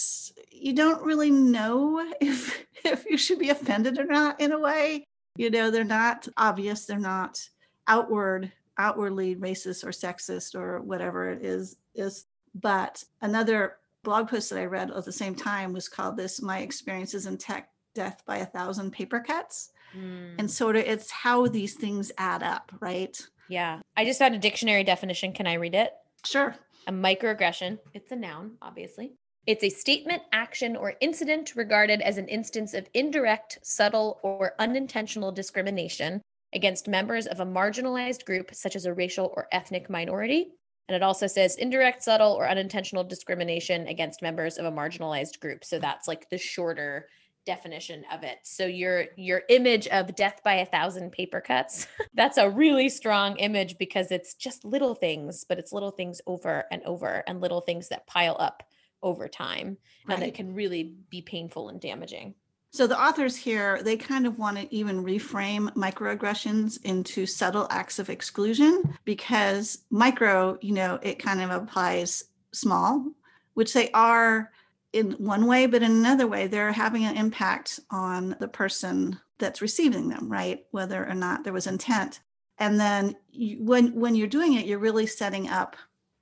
you 0.62 0.72
don't 0.72 1.04
really 1.04 1.30
know 1.30 1.98
if 2.20 2.64
if 2.84 3.04
you 3.06 3.16
should 3.16 3.38
be 3.38 3.50
offended 3.50 3.98
or 3.98 4.04
not 4.04 4.40
in 4.40 4.52
a 4.52 4.58
way. 4.58 5.04
You 5.36 5.50
know 5.50 5.70
they're 5.70 5.84
not 5.84 6.28
obvious 6.36 6.84
they're 6.84 6.98
not 6.98 7.40
outward 7.88 8.52
outwardly 8.78 9.36
racist 9.36 9.84
or 9.84 9.88
sexist 9.88 10.54
or 10.54 10.80
whatever 10.80 11.30
it 11.30 11.44
is 11.44 11.76
is 11.94 12.26
but 12.54 13.02
another 13.20 13.76
blog 14.02 14.28
post 14.28 14.48
that 14.50 14.58
i 14.58 14.64
read 14.64 14.90
at 14.90 15.04
the 15.04 15.12
same 15.12 15.34
time 15.34 15.72
was 15.72 15.88
called 15.88 16.16
this 16.16 16.40
my 16.40 16.60
experiences 16.60 17.26
in 17.26 17.36
tech 17.36 17.70
death 17.94 18.22
by 18.26 18.38
a 18.38 18.46
thousand 18.46 18.92
paper 18.92 19.20
cuts. 19.20 19.70
Mm. 19.96 20.36
and 20.38 20.50
sort 20.50 20.76
of 20.76 20.84
it's 20.84 21.10
how 21.10 21.46
these 21.46 21.74
things 21.74 22.10
add 22.16 22.42
up 22.42 22.72
right? 22.80 23.20
Yeah. 23.48 23.80
I 23.94 24.06
just 24.06 24.18
found 24.18 24.34
a 24.34 24.38
dictionary 24.38 24.84
definition. 24.84 25.34
Can 25.34 25.46
i 25.46 25.54
read 25.54 25.74
it? 25.74 25.92
Sure. 26.24 26.54
A 26.86 26.92
microaggression. 26.92 27.78
It's 27.92 28.10
a 28.10 28.16
noun 28.16 28.52
obviously 28.62 29.12
it's 29.46 29.64
a 29.64 29.70
statement, 29.70 30.22
action, 30.32 30.76
or 30.76 30.94
incident 31.00 31.56
regarded 31.56 32.00
as 32.00 32.16
an 32.16 32.28
instance 32.28 32.74
of 32.74 32.88
indirect, 32.94 33.58
subtle, 33.62 34.20
or 34.22 34.52
unintentional 34.60 35.32
discrimination 35.32 36.22
against 36.54 36.86
members 36.86 37.26
of 37.26 37.40
a 37.40 37.46
marginalized 37.46 38.24
group, 38.24 38.54
such 38.54 38.76
as 38.76 38.84
a 38.84 38.94
racial 38.94 39.32
or 39.36 39.48
ethnic 39.50 39.90
minority. 39.90 40.52
And 40.88 40.94
it 40.94 41.02
also 41.02 41.26
says 41.26 41.56
indirect, 41.56 42.04
subtle, 42.04 42.32
or 42.32 42.48
unintentional 42.48 43.02
discrimination 43.02 43.88
against 43.88 44.22
members 44.22 44.58
of 44.58 44.66
a 44.66 44.70
marginalized 44.70 45.40
group. 45.40 45.64
So 45.64 45.80
that's 45.80 46.06
like 46.06 46.28
the 46.30 46.38
shorter 46.38 47.08
definition 47.44 48.04
of 48.12 48.22
it. 48.22 48.38
So 48.44 48.66
your 48.66 49.06
your 49.16 49.42
image 49.48 49.88
of 49.88 50.14
death 50.14 50.40
by 50.44 50.54
a 50.54 50.66
thousand 50.66 51.10
paper 51.10 51.40
cuts, 51.40 51.88
that's 52.14 52.38
a 52.38 52.48
really 52.48 52.88
strong 52.88 53.36
image 53.38 53.76
because 53.78 54.12
it's 54.12 54.34
just 54.34 54.64
little 54.64 54.94
things, 54.94 55.44
but 55.48 55.58
it's 55.58 55.72
little 55.72 55.90
things 55.90 56.20
over 56.28 56.64
and 56.70 56.82
over 56.84 57.24
and 57.26 57.40
little 57.40 57.60
things 57.60 57.88
that 57.88 58.06
pile 58.06 58.36
up 58.38 58.62
over 59.02 59.28
time 59.28 59.76
right. 60.06 60.14
and 60.14 60.22
that 60.22 60.34
can 60.34 60.54
really 60.54 60.94
be 61.10 61.22
painful 61.22 61.68
and 61.68 61.80
damaging. 61.80 62.34
So 62.70 62.86
the 62.86 62.98
authors 62.98 63.36
here, 63.36 63.82
they 63.82 63.98
kind 63.98 64.26
of 64.26 64.38
want 64.38 64.56
to 64.56 64.74
even 64.74 65.04
reframe 65.04 65.70
microaggressions 65.74 66.82
into 66.84 67.26
subtle 67.26 67.66
acts 67.70 67.98
of 67.98 68.08
exclusion 68.08 68.96
because 69.04 69.84
micro, 69.90 70.56
you 70.62 70.72
know, 70.72 70.98
it 71.02 71.18
kind 71.18 71.42
of 71.42 71.50
applies 71.50 72.24
small, 72.52 73.12
which 73.52 73.74
they 73.74 73.90
are 73.90 74.50
in 74.94 75.12
one 75.12 75.46
way, 75.46 75.66
but 75.66 75.82
in 75.82 75.90
another 75.90 76.26
way, 76.26 76.46
they're 76.46 76.72
having 76.72 77.04
an 77.04 77.16
impact 77.16 77.78
on 77.90 78.36
the 78.40 78.48
person 78.48 79.18
that's 79.38 79.60
receiving 79.60 80.08
them, 80.08 80.30
right? 80.30 80.64
Whether 80.70 81.06
or 81.06 81.14
not 81.14 81.44
there 81.44 81.52
was 81.52 81.66
intent. 81.66 82.20
And 82.58 82.80
then 82.80 83.16
you, 83.30 83.62
when 83.62 83.94
when 83.94 84.14
you're 84.14 84.28
doing 84.28 84.54
it, 84.54 84.66
you're 84.66 84.78
really 84.78 85.06
setting 85.06 85.48
up 85.48 85.76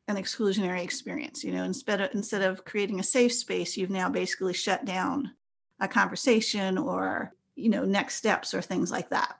an 0.08 0.16
exclusionary 0.16 0.82
experience. 0.82 1.44
You 1.44 1.52
know, 1.52 1.64
instead 1.64 2.00
of 2.00 2.14
instead 2.14 2.42
of 2.42 2.64
creating 2.64 3.00
a 3.00 3.04
safe 3.04 3.32
space, 3.32 3.76
you've 3.76 3.90
now 3.90 4.08
basically 4.08 4.54
shut 4.54 4.84
down 4.84 5.32
a 5.80 5.88
conversation 5.88 6.78
or 6.78 7.32
you 7.56 7.68
know 7.68 7.84
next 7.84 8.16
steps 8.16 8.54
or 8.54 8.62
things 8.62 8.90
like 8.90 9.10
that. 9.10 9.36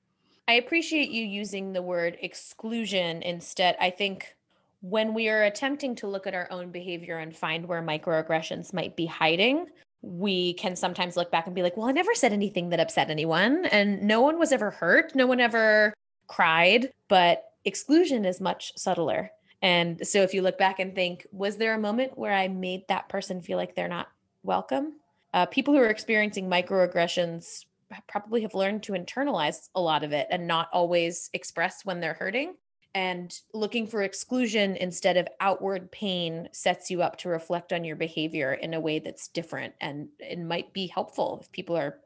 I 0.49 0.55
appreciate 0.55 1.11
you 1.11 1.25
using 1.25 1.73
the 1.73 1.83
word 1.83 2.19
exclusion 2.21 3.23
instead. 3.23 3.76
I 3.81 3.90
think 3.90 4.35
when 4.81 5.14
we 5.14 5.29
are 5.29 5.45
attempting 5.45 5.95
to 5.97 6.07
look 6.09 6.26
at 6.26 6.35
our 6.35 6.49
own 6.50 6.71
behavior 6.71 7.19
and 7.19 7.37
find 7.37 7.67
where 7.67 7.83
microaggressions 7.83 8.73
might 8.73 8.97
be 8.97 9.07
hiding 9.07 9.67
we 10.02 10.55
can 10.55 10.75
sometimes 10.75 11.17
look 11.17 11.31
back 11.31 11.47
and 11.47 11.55
be 11.55 11.62
like 11.62 11.76
well 11.76 11.88
i 11.88 11.93
never 11.93 12.14
said 12.14 12.33
anything 12.33 12.71
that 12.71 12.81
upset 12.81 13.11
anyone 13.11 13.67
and 13.67 14.02
no 14.02 14.21
one 14.23 14.38
was 14.38 14.52
ever 14.52 14.71
hurt. 14.71 15.14
No 15.14 15.26
one 15.26 15.40
ever 15.40 15.93
cried 16.26 16.90
but 17.09 17.52
exclusion 17.64 18.25
is 18.25 18.40
much 18.40 18.73
subtler 18.76 19.31
and 19.62 20.07
so 20.07 20.23
if 20.23 20.33
you 20.33 20.43
look 20.43 20.59
back 20.59 20.79
and 20.79 20.95
think 20.95 21.26
was 21.33 21.57
there 21.57 21.75
a 21.75 21.79
moment 21.79 22.17
where 22.17 22.33
i 22.33 22.49
made 22.49 22.83
that 22.88 23.09
person 23.09 23.40
feel 23.40 23.57
like 23.57 23.75
they're 23.75 23.88
not 23.88 24.09
welcome 24.43 24.95
uh, 25.33 25.47
people 25.47 25.75
who 25.75 25.81
are 25.81 25.87
experiencing 25.87 26.49
microaggressions 26.49 27.64
probably 28.07 28.43
have 28.43 28.55
learned 28.55 28.83
to 28.85 28.93
internalize 28.93 29.69
a 29.75 29.81
lot 29.81 30.05
of 30.05 30.12
it 30.12 30.26
and 30.31 30.47
not 30.47 30.69
always 30.73 31.31
express 31.33 31.85
when 31.85 32.00
they're 32.00 32.14
hurting. 32.14 32.55
And 32.93 33.33
looking 33.55 33.87
for 33.87 34.02
exclusion 34.02 34.75
instead 34.76 35.17
of 35.17 35.29
outward 35.40 35.93
pain 35.93 36.49
sets 36.50 36.90
you 36.90 37.02
up 37.02 37.17
to 37.19 37.29
reflect 37.29 37.73
on 37.73 37.85
your 37.85 37.95
behavior 37.95 38.55
in 38.55 38.75
a 38.75 38.81
way 38.81 38.99
that's 38.99 39.29
different. 39.29 39.75
And 39.81 40.09
it 40.19 40.40
might 40.40 40.73
be 40.73 40.88
helpful 40.88 41.38
if 41.40 41.52
people 41.52 41.76
are 41.76 42.00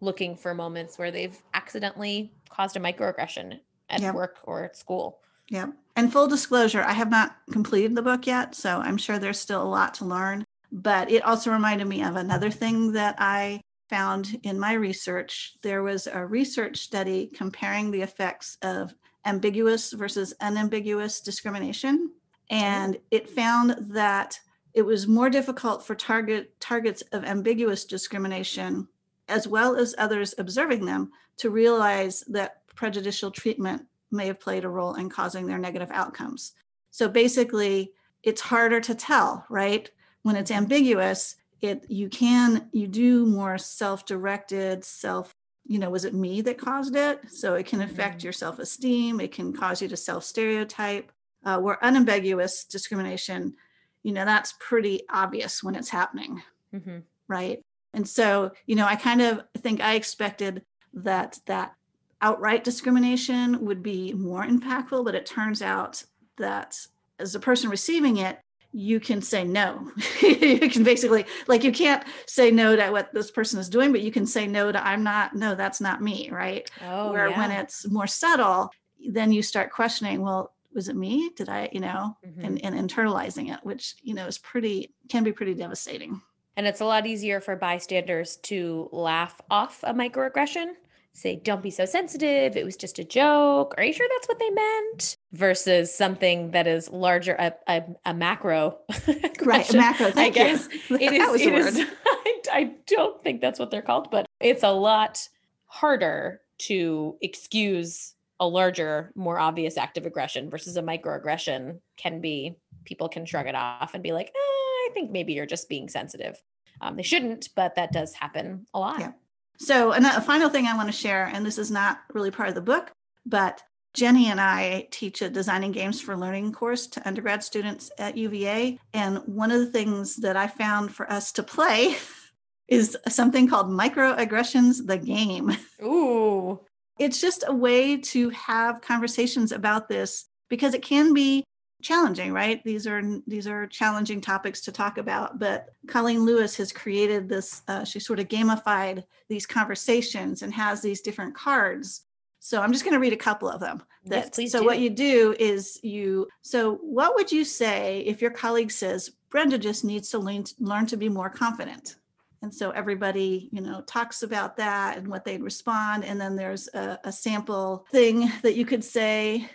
looking 0.00 0.34
for 0.36 0.54
moments 0.54 0.98
where 0.98 1.10
they've 1.10 1.36
accidentally 1.52 2.32
caused 2.48 2.76
a 2.76 2.80
microaggression 2.80 3.60
at 3.90 4.14
work 4.14 4.38
or 4.44 4.64
at 4.64 4.76
school. 4.76 5.20
Yeah. 5.50 5.66
And 5.96 6.10
full 6.10 6.28
disclosure, 6.28 6.82
I 6.82 6.92
have 6.92 7.10
not 7.10 7.36
completed 7.52 7.94
the 7.94 8.02
book 8.02 8.26
yet. 8.26 8.54
So 8.54 8.78
I'm 8.78 8.96
sure 8.96 9.18
there's 9.18 9.38
still 9.38 9.62
a 9.62 9.64
lot 9.64 9.92
to 9.94 10.06
learn. 10.06 10.44
But 10.72 11.10
it 11.10 11.24
also 11.24 11.50
reminded 11.50 11.88
me 11.88 12.02
of 12.02 12.16
another 12.16 12.50
thing 12.50 12.92
that 12.92 13.16
I 13.18 13.60
found 13.90 14.38
in 14.44 14.58
my 14.58 14.74
research. 14.74 15.54
There 15.62 15.82
was 15.82 16.06
a 16.06 16.24
research 16.24 16.78
study 16.78 17.26
comparing 17.34 17.90
the 17.90 18.02
effects 18.02 18.56
of 18.62 18.94
ambiguous 19.26 19.92
versus 19.92 20.32
unambiguous 20.40 21.20
discrimination. 21.20 22.12
And 22.50 22.96
it 23.10 23.28
found 23.28 23.76
that 23.92 24.38
it 24.72 24.82
was 24.82 25.08
more 25.08 25.28
difficult 25.28 25.84
for 25.84 25.96
target 25.96 26.58
targets 26.60 27.02
of 27.12 27.24
ambiguous 27.24 27.84
discrimination 27.84 28.86
as 29.28 29.46
well 29.48 29.76
as 29.76 29.94
others 29.98 30.34
observing 30.38 30.84
them 30.84 31.10
to 31.38 31.50
realize 31.50 32.22
that 32.28 32.62
prejudicial 32.74 33.30
treatment 33.30 33.86
may 34.10 34.26
have 34.26 34.40
played 34.40 34.64
a 34.64 34.68
role 34.68 34.94
in 34.94 35.08
causing 35.08 35.46
their 35.46 35.58
negative 35.58 35.90
outcomes. 35.92 36.52
So 36.90 37.08
basically, 37.08 37.92
it's 38.22 38.40
harder 38.40 38.80
to 38.80 38.94
tell, 38.94 39.46
right? 39.48 39.90
when 40.22 40.36
it's 40.36 40.50
ambiguous 40.50 41.36
it 41.60 41.84
you 41.88 42.08
can 42.08 42.68
you 42.72 42.86
do 42.86 43.26
more 43.26 43.58
self-directed 43.58 44.84
self 44.84 45.34
you 45.66 45.78
know 45.78 45.90
was 45.90 46.04
it 46.04 46.14
me 46.14 46.40
that 46.40 46.58
caused 46.58 46.96
it 46.96 47.20
so 47.30 47.54
it 47.54 47.66
can 47.66 47.80
affect 47.82 48.18
mm-hmm. 48.18 48.26
your 48.26 48.32
self-esteem 48.32 49.20
it 49.20 49.32
can 49.32 49.52
cause 49.52 49.82
you 49.82 49.88
to 49.88 49.96
self-stereotype 49.96 51.12
uh, 51.44 51.58
where 51.58 51.82
unambiguous 51.84 52.64
discrimination 52.64 53.54
you 54.02 54.12
know 54.12 54.24
that's 54.24 54.54
pretty 54.58 55.02
obvious 55.10 55.62
when 55.62 55.74
it's 55.74 55.88
happening 55.88 56.42
mm-hmm. 56.74 56.98
right 57.28 57.60
and 57.94 58.08
so 58.08 58.50
you 58.66 58.74
know 58.74 58.86
i 58.86 58.96
kind 58.96 59.20
of 59.20 59.42
think 59.58 59.80
i 59.80 59.94
expected 59.94 60.62
that 60.92 61.38
that 61.46 61.74
outright 62.22 62.64
discrimination 62.64 63.64
would 63.64 63.82
be 63.82 64.12
more 64.12 64.44
impactful 64.44 65.04
but 65.04 65.14
it 65.14 65.26
turns 65.26 65.62
out 65.62 66.02
that 66.38 66.78
as 67.18 67.34
a 67.34 67.40
person 67.40 67.70
receiving 67.70 68.18
it 68.18 68.40
you 68.72 69.00
can 69.00 69.20
say 69.20 69.44
no. 69.44 69.90
you 70.22 70.68
can 70.68 70.84
basically, 70.84 71.26
like, 71.48 71.64
you 71.64 71.72
can't 71.72 72.04
say 72.26 72.50
no 72.50 72.76
to 72.76 72.90
what 72.90 73.12
this 73.12 73.30
person 73.30 73.58
is 73.58 73.68
doing, 73.68 73.90
but 73.90 74.00
you 74.00 74.12
can 74.12 74.26
say 74.26 74.46
no 74.46 74.70
to, 74.70 74.86
I'm 74.86 75.02
not, 75.02 75.34
no, 75.34 75.54
that's 75.54 75.80
not 75.80 76.02
me, 76.02 76.30
right? 76.30 76.70
Oh, 76.86 77.12
Where 77.12 77.28
yeah. 77.28 77.38
when 77.38 77.50
it's 77.50 77.88
more 77.90 78.06
subtle, 78.06 78.70
then 79.08 79.32
you 79.32 79.42
start 79.42 79.72
questioning, 79.72 80.22
well, 80.22 80.54
was 80.72 80.88
it 80.88 80.94
me? 80.94 81.30
Did 81.36 81.48
I, 81.48 81.68
you 81.72 81.80
know, 81.80 82.16
mm-hmm. 82.24 82.44
and, 82.44 82.64
and 82.64 82.90
internalizing 82.90 83.52
it, 83.52 83.58
which, 83.64 83.96
you 84.02 84.14
know, 84.14 84.26
is 84.26 84.38
pretty, 84.38 84.94
can 85.08 85.24
be 85.24 85.32
pretty 85.32 85.54
devastating. 85.54 86.20
And 86.56 86.66
it's 86.66 86.80
a 86.80 86.84
lot 86.84 87.06
easier 87.06 87.40
for 87.40 87.56
bystanders 87.56 88.36
to 88.44 88.88
laugh 88.92 89.40
off 89.50 89.80
a 89.82 89.94
microaggression 89.94 90.74
say, 91.12 91.36
don't 91.36 91.62
be 91.62 91.70
so 91.70 91.84
sensitive. 91.84 92.56
It 92.56 92.64
was 92.64 92.76
just 92.76 92.98
a 92.98 93.04
joke. 93.04 93.74
Are 93.76 93.84
you 93.84 93.92
sure 93.92 94.08
that's 94.16 94.28
what 94.28 94.38
they 94.38 94.50
meant? 94.50 95.16
Versus 95.32 95.94
something 95.94 96.50
that 96.52 96.66
is 96.66 96.88
larger, 96.90 97.34
a, 97.38 97.52
a, 97.68 97.82
a 98.06 98.14
macro. 98.14 98.78
right. 99.42 99.72
A 99.72 99.76
macro. 99.76 100.12
I 100.16 100.30
guess. 100.30 100.68
It 100.90 101.12
is, 101.12 101.40
it 101.40 101.52
is 101.52 101.80
I, 102.06 102.40
I 102.52 102.74
don't 102.86 103.22
think 103.22 103.40
that's 103.40 103.58
what 103.58 103.70
they're 103.70 103.82
called, 103.82 104.10
but 104.10 104.26
it's 104.40 104.62
a 104.62 104.70
lot 104.70 105.26
harder 105.66 106.40
to 106.58 107.16
excuse 107.20 108.14
a 108.40 108.46
larger, 108.46 109.12
more 109.14 109.38
obvious 109.38 109.76
act 109.76 109.98
of 109.98 110.06
aggression 110.06 110.50
versus 110.50 110.76
a 110.76 110.82
microaggression 110.82 111.78
can 111.96 112.20
be, 112.20 112.56
people 112.84 113.08
can 113.08 113.26
shrug 113.26 113.46
it 113.46 113.54
off 113.54 113.92
and 113.94 114.02
be 114.02 114.12
like, 114.12 114.28
eh, 114.28 114.30
I 114.34 114.88
think 114.94 115.10
maybe 115.10 115.34
you're 115.34 115.46
just 115.46 115.68
being 115.68 115.88
sensitive. 115.88 116.42
Um, 116.80 116.96
they 116.96 117.02
shouldn't, 117.02 117.50
but 117.54 117.74
that 117.74 117.92
does 117.92 118.14
happen 118.14 118.66
a 118.72 118.80
lot. 118.80 119.00
Yeah. 119.00 119.12
So, 119.60 119.92
a 119.92 120.20
final 120.22 120.48
thing 120.48 120.66
I 120.66 120.76
want 120.76 120.88
to 120.88 120.96
share, 120.96 121.26
and 121.26 121.44
this 121.44 121.58
is 121.58 121.70
not 121.70 122.00
really 122.14 122.30
part 122.30 122.48
of 122.48 122.54
the 122.54 122.62
book, 122.62 122.90
but 123.26 123.62
Jenny 123.92 124.30
and 124.30 124.40
I 124.40 124.88
teach 124.90 125.20
a 125.20 125.28
designing 125.28 125.72
games 125.72 126.00
for 126.00 126.16
learning 126.16 126.52
course 126.52 126.86
to 126.88 127.06
undergrad 127.06 127.44
students 127.44 127.90
at 127.98 128.16
UVA. 128.16 128.78
And 128.94 129.18
one 129.26 129.50
of 129.50 129.60
the 129.60 129.70
things 129.70 130.16
that 130.16 130.36
I 130.36 130.46
found 130.46 130.94
for 130.94 131.10
us 131.12 131.32
to 131.32 131.42
play 131.42 131.96
is 132.68 132.96
something 133.08 133.48
called 133.48 133.66
Microaggressions 133.66 134.86
the 134.86 134.96
Game. 134.96 135.54
Ooh. 135.82 136.60
It's 136.98 137.20
just 137.20 137.44
a 137.46 137.54
way 137.54 137.96
to 137.96 138.30
have 138.30 138.80
conversations 138.80 139.52
about 139.52 139.88
this 139.88 140.26
because 140.48 140.72
it 140.72 140.82
can 140.82 141.12
be 141.12 141.44
challenging 141.82 142.32
right? 142.32 142.62
These 142.64 142.86
are 142.86 143.02
these 143.26 143.46
are 143.46 143.66
challenging 143.66 144.20
topics 144.20 144.60
to 144.62 144.72
talk 144.72 144.98
about 144.98 145.38
but 145.38 145.70
colleen 145.86 146.24
lewis 146.24 146.56
has 146.56 146.72
created 146.72 147.28
this 147.28 147.62
uh, 147.68 147.84
she 147.84 148.00
sort 148.00 148.20
of 148.20 148.28
gamified 148.28 149.04
these 149.28 149.46
conversations 149.46 150.42
and 150.42 150.52
has 150.54 150.80
these 150.80 151.00
different 151.00 151.34
cards. 151.34 152.02
So 152.38 152.62
i'm 152.62 152.72
just 152.72 152.84
going 152.84 152.94
to 152.94 153.00
read 153.00 153.12
a 153.12 153.16
couple 153.16 153.48
of 153.48 153.60
them 153.60 153.82
that, 154.06 154.16
yes, 154.16 154.30
please 154.30 154.52
so 154.52 154.60
do. 154.60 154.66
what 154.66 154.78
you 154.78 154.90
do 154.90 155.34
is 155.38 155.78
you 155.82 156.28
so 156.42 156.76
what 156.76 157.14
would 157.14 157.30
you 157.30 157.44
say 157.44 158.00
if 158.00 158.22
your 158.22 158.30
colleague 158.30 158.70
says 158.70 159.10
brenda 159.30 159.58
just 159.58 159.84
needs 159.84 160.10
to 160.10 160.18
learn, 160.18 160.44
learn 160.58 160.86
to 160.86 160.96
be 160.96 161.08
more 161.08 161.30
confident. 161.30 161.96
And 162.42 162.52
so 162.54 162.70
everybody 162.70 163.50
you 163.52 163.60
know 163.60 163.82
talks 163.82 164.22
about 164.22 164.56
that 164.56 164.96
and 164.96 165.06
what 165.08 165.24
they'd 165.24 165.42
respond 165.42 166.04
and 166.04 166.20
then 166.20 166.36
there's 166.36 166.68
a, 166.68 166.98
a 167.04 167.12
sample 167.12 167.86
thing 167.90 168.32
that 168.42 168.56
you 168.56 168.64
could 168.64 168.82
say 168.82 169.48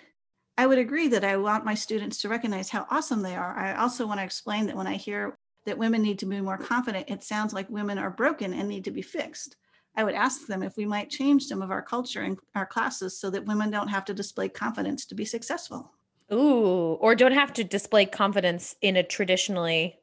I 0.58 0.68
would 0.68 0.78
agree 0.78 1.10
that 1.10 1.26
I 1.26 1.38
want 1.38 1.66
my 1.66 1.76
students 1.76 2.20
to 2.22 2.30
recognize 2.30 2.70
how 2.70 2.88
awesome 2.90 3.22
they 3.22 3.36
are. 3.36 3.58
I 3.58 3.76
also 3.76 4.08
want 4.08 4.20
to 4.20 4.24
explain 4.24 4.68
that 4.68 4.76
when 4.76 4.88
I 4.88 4.96
hear 4.96 5.38
that 5.66 5.78
women 5.78 6.02
need 6.02 6.20
to 6.20 6.26
be 6.26 6.40
more 6.40 6.58
confident, 6.58 7.10
it 7.10 7.24
sounds 7.24 7.54
like 7.54 7.70
women 7.70 7.98
are 7.98 8.10
broken 8.10 8.54
and 8.54 8.70
need 8.70 8.86
to 8.86 8.92
be 8.92 9.02
fixed. 9.02 9.58
I 9.98 10.04
would 10.04 10.14
ask 10.14 10.48
them 10.48 10.64
if 10.64 10.78
we 10.78 10.86
might 10.86 11.10
change 11.10 11.46
some 11.46 11.62
of 11.62 11.72
our 11.72 11.82
culture 11.82 12.22
and 12.22 12.38
our 12.54 12.66
classes 12.66 13.20
so 13.20 13.30
that 13.32 13.46
women 13.46 13.72
don't 13.72 13.88
have 13.88 14.06
to 14.06 14.14
display 14.14 14.50
confidence 14.50 15.06
to 15.08 15.16
be 15.16 15.26
successful. 15.26 15.92
Ooh, 16.32 16.98
or 17.00 17.16
don't 17.16 17.34
have 17.34 17.54
to 17.54 17.64
display 17.64 18.06
confidence 18.06 18.76
in 18.82 18.98
a 18.98 19.04
traditionally 19.04 20.00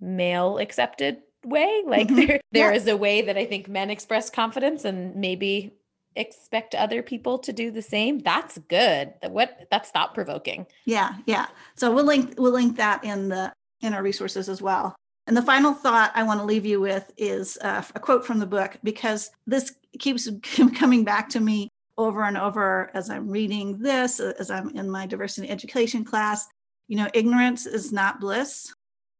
male 0.00 0.58
accepted 0.58 1.18
way. 1.44 1.82
Like 1.86 2.08
mm-hmm. 2.08 2.16
there, 2.16 2.40
there 2.52 2.70
yeah. 2.70 2.76
is 2.76 2.86
a 2.86 2.96
way 2.96 3.22
that 3.22 3.36
I 3.36 3.44
think 3.44 3.68
men 3.68 3.90
express 3.90 4.30
confidence, 4.30 4.84
and 4.84 5.16
maybe 5.16 5.74
expect 6.16 6.74
other 6.74 7.02
people 7.02 7.38
to 7.38 7.52
do 7.52 7.70
the 7.70 7.82
same 7.82 8.20
that's 8.20 8.58
good. 8.68 9.12
What 9.28 9.66
that's 9.70 9.90
thought 9.90 10.14
provoking 10.14 10.66
yeah 10.84 11.16
yeah. 11.26 11.46
So 11.76 11.92
we'll 11.92 12.04
link 12.04 12.34
we'll 12.38 12.52
link 12.52 12.76
that 12.76 13.04
in 13.04 13.28
the 13.28 13.52
in 13.80 13.92
our 13.94 14.02
resources 14.02 14.48
as 14.48 14.62
well. 14.62 14.94
And 15.26 15.36
the 15.36 15.42
final 15.42 15.72
thought 15.72 16.12
i 16.14 16.22
want 16.22 16.40
to 16.40 16.46
leave 16.46 16.66
you 16.66 16.80
with 16.80 17.10
is 17.16 17.58
uh, 17.62 17.82
a 17.94 18.00
quote 18.00 18.26
from 18.26 18.38
the 18.38 18.46
book 18.46 18.76
because 18.84 19.30
this 19.46 19.74
keeps 19.98 20.28
coming 20.76 21.04
back 21.04 21.28
to 21.30 21.40
me 21.40 21.68
over 21.96 22.24
and 22.24 22.36
over 22.36 22.90
as 22.92 23.08
i'm 23.08 23.28
reading 23.28 23.78
this 23.78 24.18
as 24.20 24.50
i'm 24.50 24.70
in 24.70 24.90
my 24.90 25.06
diversity 25.06 25.48
education 25.48 26.04
class. 26.04 26.46
You 26.88 26.96
know 26.98 27.08
ignorance 27.14 27.66
is 27.66 27.92
not 27.92 28.20
bliss. 28.20 28.72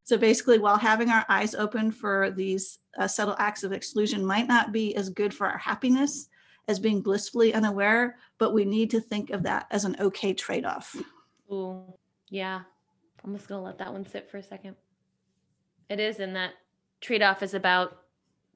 So 0.05 0.19
basically, 0.19 0.59
while 0.59 0.77
having 0.77 1.09
our 1.09 1.25
eyes 1.31 1.55
open 1.55 1.91
for 1.91 2.31
these 2.31 2.79
uh, 2.99 3.09
subtle 3.09 3.37
acts 3.39 3.65
of 3.65 3.73
exclusion 3.73 4.25
might 4.25 4.47
not 4.47 4.71
be 4.71 4.95
as 4.97 5.09
good 5.09 5.33
for 5.33 5.47
our 5.47 5.57
happiness 5.57 6.29
as 6.69 6.79
being 6.79 7.01
blissfully 7.01 7.53
unaware, 7.53 8.17
but 8.39 8.53
we 8.53 8.65
need 8.65 8.91
to 8.91 9.01
think 9.01 9.31
of 9.31 9.43
that 9.43 9.67
as 9.71 9.85
an 9.85 9.97
okay 10.01 10.33
trade 10.33 10.65
off. 10.65 10.97
Ooh, 11.51 11.83
yeah. 12.29 12.61
I'm 13.25 13.35
just 13.35 13.49
going 13.49 13.61
to 13.61 13.65
let 13.65 13.79
that 13.79 13.93
one 13.93 14.07
sit 14.07 14.31
for 14.31 14.39
a 14.39 14.43
second. 14.43 14.77
It 15.89 16.01
is, 16.01 16.21
and 16.21 16.37
that 16.37 16.53
trade 17.01 17.23
off 17.23 17.43
is 17.43 17.55
about 17.55 17.99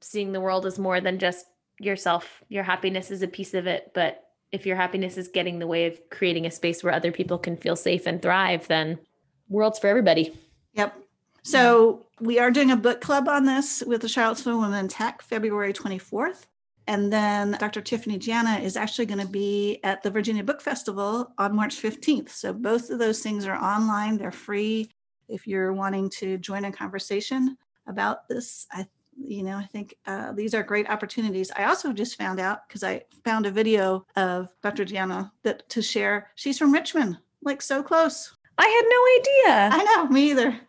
seeing 0.01 0.31
the 0.31 0.41
world 0.41 0.65
as 0.65 0.79
more 0.79 1.01
than 1.01 1.19
just 1.19 1.45
yourself. 1.79 2.43
Your 2.49 2.63
happiness 2.63 3.11
is 3.11 3.21
a 3.21 3.27
piece 3.27 3.53
of 3.53 3.67
it, 3.67 3.91
but 3.93 4.25
if 4.51 4.65
your 4.65 4.75
happiness 4.75 5.17
is 5.17 5.27
getting 5.27 5.55
in 5.55 5.59
the 5.59 5.67
way 5.67 5.85
of 5.85 5.99
creating 6.09 6.45
a 6.45 6.51
space 6.51 6.83
where 6.83 6.93
other 6.93 7.11
people 7.11 7.37
can 7.37 7.55
feel 7.55 7.75
safe 7.75 8.07
and 8.07 8.21
thrive, 8.21 8.67
then 8.67 8.99
world's 9.47 9.79
for 9.79 9.87
everybody. 9.87 10.35
Yep. 10.73 10.95
So 11.43 12.05
we 12.19 12.39
are 12.39 12.51
doing 12.51 12.71
a 12.71 12.75
book 12.75 13.01
club 13.01 13.27
on 13.27 13.45
this 13.45 13.83
with 13.85 14.01
the 14.01 14.09
Charlottesville 14.09 14.59
Women 14.59 14.79
in 14.79 14.87
Tech 14.87 15.21
February 15.21 15.73
24th. 15.73 16.45
And 16.89 17.13
then 17.13 17.55
Dr. 17.59 17.81
Tiffany 17.81 18.17
Jana 18.17 18.57
is 18.57 18.75
actually 18.75 19.05
going 19.05 19.19
to 19.19 19.31
be 19.31 19.79
at 19.83 20.01
the 20.01 20.09
Virginia 20.09 20.43
Book 20.43 20.59
Festival 20.59 21.31
on 21.37 21.55
March 21.55 21.79
15th. 21.79 22.29
So 22.29 22.51
both 22.51 22.89
of 22.89 22.97
those 22.97 23.21
things 23.21 23.45
are 23.45 23.55
online, 23.55 24.17
they're 24.17 24.31
free. 24.31 24.89
If 25.27 25.45
you're 25.45 25.71
wanting 25.71 26.09
to 26.17 26.39
join 26.39 26.65
a 26.65 26.71
conversation 26.71 27.55
about 27.85 28.27
this, 28.27 28.65
I 28.71 28.87
you 29.21 29.43
know, 29.43 29.57
I 29.57 29.65
think 29.65 29.95
uh, 30.07 30.31
these 30.31 30.55
are 30.55 30.63
great 30.63 30.89
opportunities. 30.89 31.51
I 31.55 31.65
also 31.65 31.93
just 31.93 32.17
found 32.17 32.39
out 32.39 32.67
because 32.67 32.83
I 32.83 33.03
found 33.23 33.45
a 33.45 33.51
video 33.51 34.05
of 34.15 34.47
Dr. 34.63 34.85
Jana 34.85 35.31
that 35.43 35.69
to 35.69 35.81
share. 35.83 36.31
She's 36.35 36.57
from 36.57 36.71
Richmond, 36.71 37.19
like 37.43 37.61
so 37.61 37.83
close. 37.83 38.33
I 38.57 38.65
had 38.65 38.85
no 38.89 39.73
idea. 39.73 39.83
I 39.83 39.95
know, 39.95 40.07
me 40.07 40.31
either. 40.31 40.59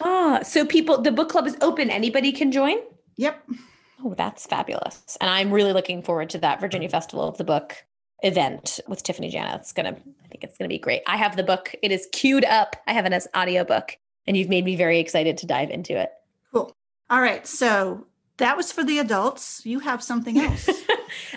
Ah, 0.00 0.40
so 0.42 0.66
people, 0.66 1.00
the 1.00 1.12
book 1.12 1.30
club 1.30 1.46
is 1.46 1.56
open. 1.60 1.88
Anybody 1.88 2.32
can 2.32 2.50
join. 2.50 2.78
Yep. 3.16 3.48
Oh, 4.02 4.14
that's 4.16 4.46
fabulous. 4.46 5.16
And 5.20 5.30
I'm 5.30 5.50
really 5.50 5.72
looking 5.72 6.02
forward 6.02 6.30
to 6.30 6.38
that 6.38 6.60
Virginia 6.60 6.88
Festival 6.88 7.28
of 7.28 7.36
the 7.36 7.44
Book 7.44 7.84
event 8.22 8.80
with 8.88 9.02
Tiffany 9.02 9.30
Jana. 9.30 9.56
It's 9.56 9.72
gonna, 9.72 9.96
I 10.24 10.28
think 10.28 10.44
it's 10.44 10.56
gonna 10.56 10.68
be 10.68 10.78
great. 10.78 11.02
I 11.06 11.16
have 11.16 11.36
the 11.36 11.42
book. 11.42 11.74
It 11.82 11.92
is 11.92 12.08
queued 12.12 12.44
up. 12.44 12.76
I 12.86 12.92
have 12.92 13.06
it 13.06 13.12
as 13.12 13.28
audiobook, 13.36 13.96
and 14.26 14.36
you've 14.36 14.48
made 14.48 14.64
me 14.64 14.76
very 14.76 14.98
excited 14.98 15.36
to 15.38 15.46
dive 15.46 15.70
into 15.70 15.98
it. 15.98 16.10
Cool. 16.52 16.74
All 17.08 17.20
right. 17.20 17.46
So 17.46 18.06
that 18.38 18.56
was 18.56 18.72
for 18.72 18.84
the 18.84 18.98
adults. 18.98 19.64
You 19.64 19.80
have 19.80 20.02
something 20.02 20.38
else. 20.40 20.68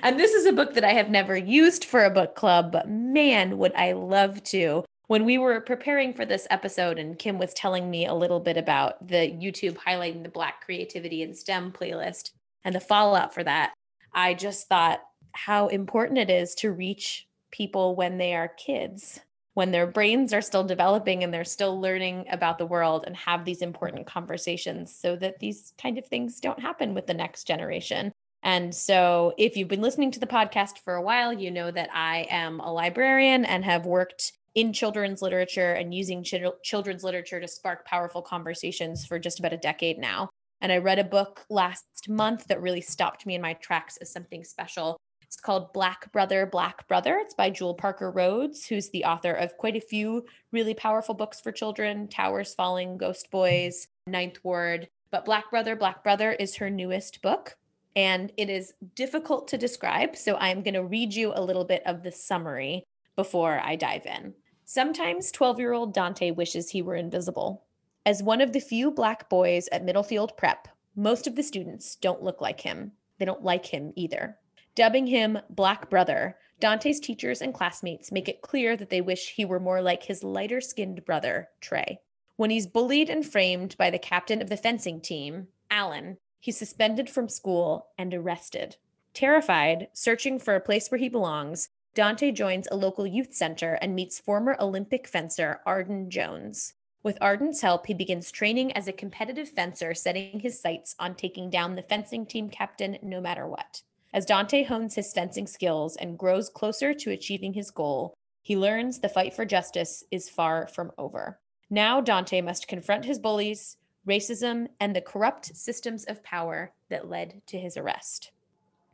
and 0.01 0.19
this 0.19 0.33
is 0.33 0.45
a 0.45 0.53
book 0.53 0.73
that 0.73 0.85
I 0.85 0.93
have 0.93 1.09
never 1.09 1.35
used 1.35 1.85
for 1.85 2.03
a 2.03 2.09
book 2.09 2.35
club, 2.35 2.71
but 2.71 2.89
man, 2.89 3.57
would 3.57 3.73
I 3.75 3.93
love 3.93 4.43
to. 4.45 4.85
When 5.07 5.25
we 5.25 5.37
were 5.37 5.59
preparing 5.59 6.13
for 6.13 6.25
this 6.25 6.47
episode, 6.49 6.97
and 6.97 7.19
Kim 7.19 7.37
was 7.37 7.53
telling 7.53 7.91
me 7.91 8.05
a 8.05 8.13
little 8.13 8.39
bit 8.39 8.55
about 8.55 9.05
the 9.05 9.29
YouTube 9.29 9.77
highlighting 9.77 10.23
the 10.23 10.29
Black 10.29 10.63
creativity 10.63 11.21
in 11.21 11.35
STEM 11.35 11.73
playlist 11.73 12.31
and 12.63 12.75
the 12.75 12.79
fallout 12.79 13.33
for 13.33 13.43
that, 13.43 13.73
I 14.13 14.33
just 14.33 14.67
thought 14.67 14.99
how 15.33 15.67
important 15.67 16.19
it 16.19 16.29
is 16.29 16.55
to 16.55 16.71
reach 16.71 17.27
people 17.51 17.95
when 17.95 18.17
they 18.17 18.33
are 18.35 18.47
kids 18.47 19.19
when 19.53 19.71
their 19.71 19.87
brains 19.87 20.33
are 20.33 20.41
still 20.41 20.63
developing 20.63 21.23
and 21.23 21.33
they're 21.33 21.43
still 21.43 21.79
learning 21.79 22.25
about 22.31 22.57
the 22.57 22.65
world 22.65 23.03
and 23.05 23.15
have 23.15 23.45
these 23.45 23.61
important 23.61 24.07
conversations 24.07 24.95
so 24.95 25.15
that 25.15 25.39
these 25.39 25.73
kind 25.81 25.97
of 25.97 26.05
things 26.07 26.39
don't 26.39 26.59
happen 26.59 26.93
with 26.93 27.07
the 27.07 27.13
next 27.13 27.45
generation. 27.45 28.11
And 28.41 28.75
so, 28.75 29.33
if 29.37 29.55
you've 29.55 29.69
been 29.69 29.81
listening 29.81 30.11
to 30.11 30.19
the 30.19 30.27
podcast 30.27 30.79
for 30.83 30.95
a 30.95 31.01
while, 31.01 31.31
you 31.31 31.49
know 31.49 31.71
that 31.71 31.89
I 31.93 32.27
am 32.29 32.59
a 32.59 32.73
librarian 32.73 33.45
and 33.45 33.63
have 33.63 33.85
worked 33.85 34.33
in 34.55 34.73
children's 34.73 35.21
literature 35.21 35.73
and 35.73 35.93
using 35.93 36.23
ch- 36.23 36.35
children's 36.63 37.03
literature 37.03 37.39
to 37.39 37.47
spark 37.47 37.85
powerful 37.85 38.21
conversations 38.21 39.05
for 39.05 39.17
just 39.17 39.39
about 39.39 39.53
a 39.53 39.57
decade 39.57 39.97
now. 39.97 40.29
And 40.63 40.71
I 40.71 40.77
read 40.77 40.97
a 40.97 41.03
book 41.03 41.45
last 41.49 42.07
month 42.07 42.47
that 42.47 42.61
really 42.61 42.79
stopped 42.79 43.25
me 43.25 43.35
in 43.35 43.41
my 43.41 43.51
tracks 43.55 43.97
as 43.97 44.09
something 44.09 44.45
special. 44.45 44.97
It's 45.21 45.35
called 45.35 45.73
Black 45.73 46.09
Brother, 46.13 46.45
Black 46.45 46.87
Brother. 46.87 47.17
It's 47.19 47.33
by 47.33 47.49
Jewell 47.49 47.73
Parker 47.73 48.11
Rhodes, 48.11 48.65
who's 48.65 48.89
the 48.89 49.03
author 49.03 49.33
of 49.33 49.57
quite 49.57 49.75
a 49.75 49.81
few 49.81 50.25
really 50.53 50.73
powerful 50.73 51.15
books 51.15 51.41
for 51.41 51.51
children 51.51 52.07
Towers 52.07 52.55
Falling, 52.55 52.97
Ghost 52.97 53.29
Boys, 53.29 53.87
Ninth 54.07 54.39
Ward. 54.41 54.87
But 55.11 55.25
Black 55.25 55.51
Brother, 55.51 55.75
Black 55.75 56.01
Brother 56.01 56.31
is 56.31 56.55
her 56.55 56.69
newest 56.69 57.21
book, 57.21 57.57
and 57.97 58.31
it 58.37 58.49
is 58.49 58.73
difficult 58.95 59.49
to 59.49 59.57
describe. 59.57 60.15
So 60.15 60.37
I'm 60.37 60.63
going 60.63 60.75
to 60.75 60.85
read 60.85 61.13
you 61.13 61.33
a 61.35 61.43
little 61.43 61.65
bit 61.65 61.83
of 61.85 62.03
the 62.03 62.11
summary 62.11 62.85
before 63.17 63.59
I 63.61 63.75
dive 63.75 64.05
in. 64.05 64.33
Sometimes 64.63 65.29
12 65.29 65.59
year 65.59 65.73
old 65.73 65.93
Dante 65.93 66.31
wishes 66.31 66.69
he 66.69 66.81
were 66.81 66.95
invisible. 66.95 67.65
As 68.05 68.21
one 68.21 68.41
of 68.41 68.51
the 68.51 68.59
few 68.59 68.91
Black 68.91 69.29
boys 69.29 69.69
at 69.71 69.85
Middlefield 69.85 70.35
Prep, 70.35 70.67
most 70.93 71.25
of 71.25 71.35
the 71.35 71.43
students 71.43 71.95
don't 71.95 72.21
look 72.21 72.41
like 72.41 72.59
him. 72.59 72.91
They 73.17 73.23
don't 73.23 73.45
like 73.45 73.67
him 73.67 73.93
either. 73.95 74.37
Dubbing 74.75 75.07
him 75.07 75.39
Black 75.49 75.89
Brother, 75.89 76.37
Dante's 76.59 76.99
teachers 76.99 77.41
and 77.41 77.53
classmates 77.53 78.11
make 78.11 78.27
it 78.27 78.41
clear 78.41 78.75
that 78.75 78.89
they 78.89 78.99
wish 78.99 79.29
he 79.29 79.45
were 79.45 79.59
more 79.59 79.81
like 79.81 80.03
his 80.03 80.21
lighter 80.21 80.59
skinned 80.59 81.05
brother, 81.05 81.47
Trey. 81.61 82.01
When 82.35 82.49
he's 82.49 82.67
bullied 82.67 83.09
and 83.09 83.25
framed 83.25 83.77
by 83.77 83.89
the 83.89 83.99
captain 83.99 84.41
of 84.41 84.49
the 84.49 84.57
fencing 84.57 84.99
team, 84.99 85.47
Alan, 85.71 86.17
he's 86.41 86.57
suspended 86.57 87.09
from 87.09 87.29
school 87.29 87.87
and 87.97 88.13
arrested. 88.13 88.75
Terrified, 89.13 89.87
searching 89.93 90.39
for 90.39 90.55
a 90.55 90.59
place 90.59 90.91
where 90.91 90.99
he 90.99 91.07
belongs, 91.07 91.69
Dante 91.93 92.31
joins 92.31 92.67
a 92.67 92.75
local 92.75 93.07
youth 93.07 93.33
center 93.33 93.75
and 93.75 93.95
meets 93.95 94.19
former 94.19 94.57
Olympic 94.59 95.07
fencer 95.07 95.61
Arden 95.65 96.09
Jones. 96.09 96.73
With 97.03 97.17
Arden's 97.19 97.59
help, 97.59 97.85
he 97.85 97.93
begins 97.93 98.31
training 98.31 98.71
as 98.71 98.87
a 98.87 98.93
competitive 98.93 99.49
fencer, 99.49 99.93
setting 99.93 100.39
his 100.39 100.59
sights 100.59 100.95
on 100.99 101.15
taking 101.15 101.49
down 101.49 101.75
the 101.75 101.83
fencing 101.83 102.25
team 102.25 102.49
captain 102.49 102.97
no 103.01 103.19
matter 103.19 103.45
what. 103.45 103.81
As 104.13 104.25
Dante 104.25 104.63
hones 104.63 104.95
his 104.95 105.11
fencing 105.11 105.45
skills 105.45 105.97
and 105.97 106.17
grows 106.17 106.47
closer 106.49 106.93
to 106.93 107.11
achieving 107.11 107.53
his 107.53 107.71
goal, 107.71 108.13
he 108.41 108.55
learns 108.55 108.99
the 108.99 109.09
fight 109.09 109.33
for 109.33 109.43
justice 109.43 110.05
is 110.11 110.29
far 110.29 110.67
from 110.67 110.91
over. 110.97 111.39
Now, 111.69 111.99
Dante 111.99 112.39
must 112.39 112.69
confront 112.69 113.03
his 113.03 113.19
bullies, 113.19 113.77
racism, 114.07 114.67
and 114.79 114.95
the 114.95 115.01
corrupt 115.01 115.55
systems 115.57 116.05
of 116.05 116.23
power 116.23 116.71
that 116.89 117.09
led 117.09 117.41
to 117.47 117.57
his 117.57 117.75
arrest. 117.75 118.31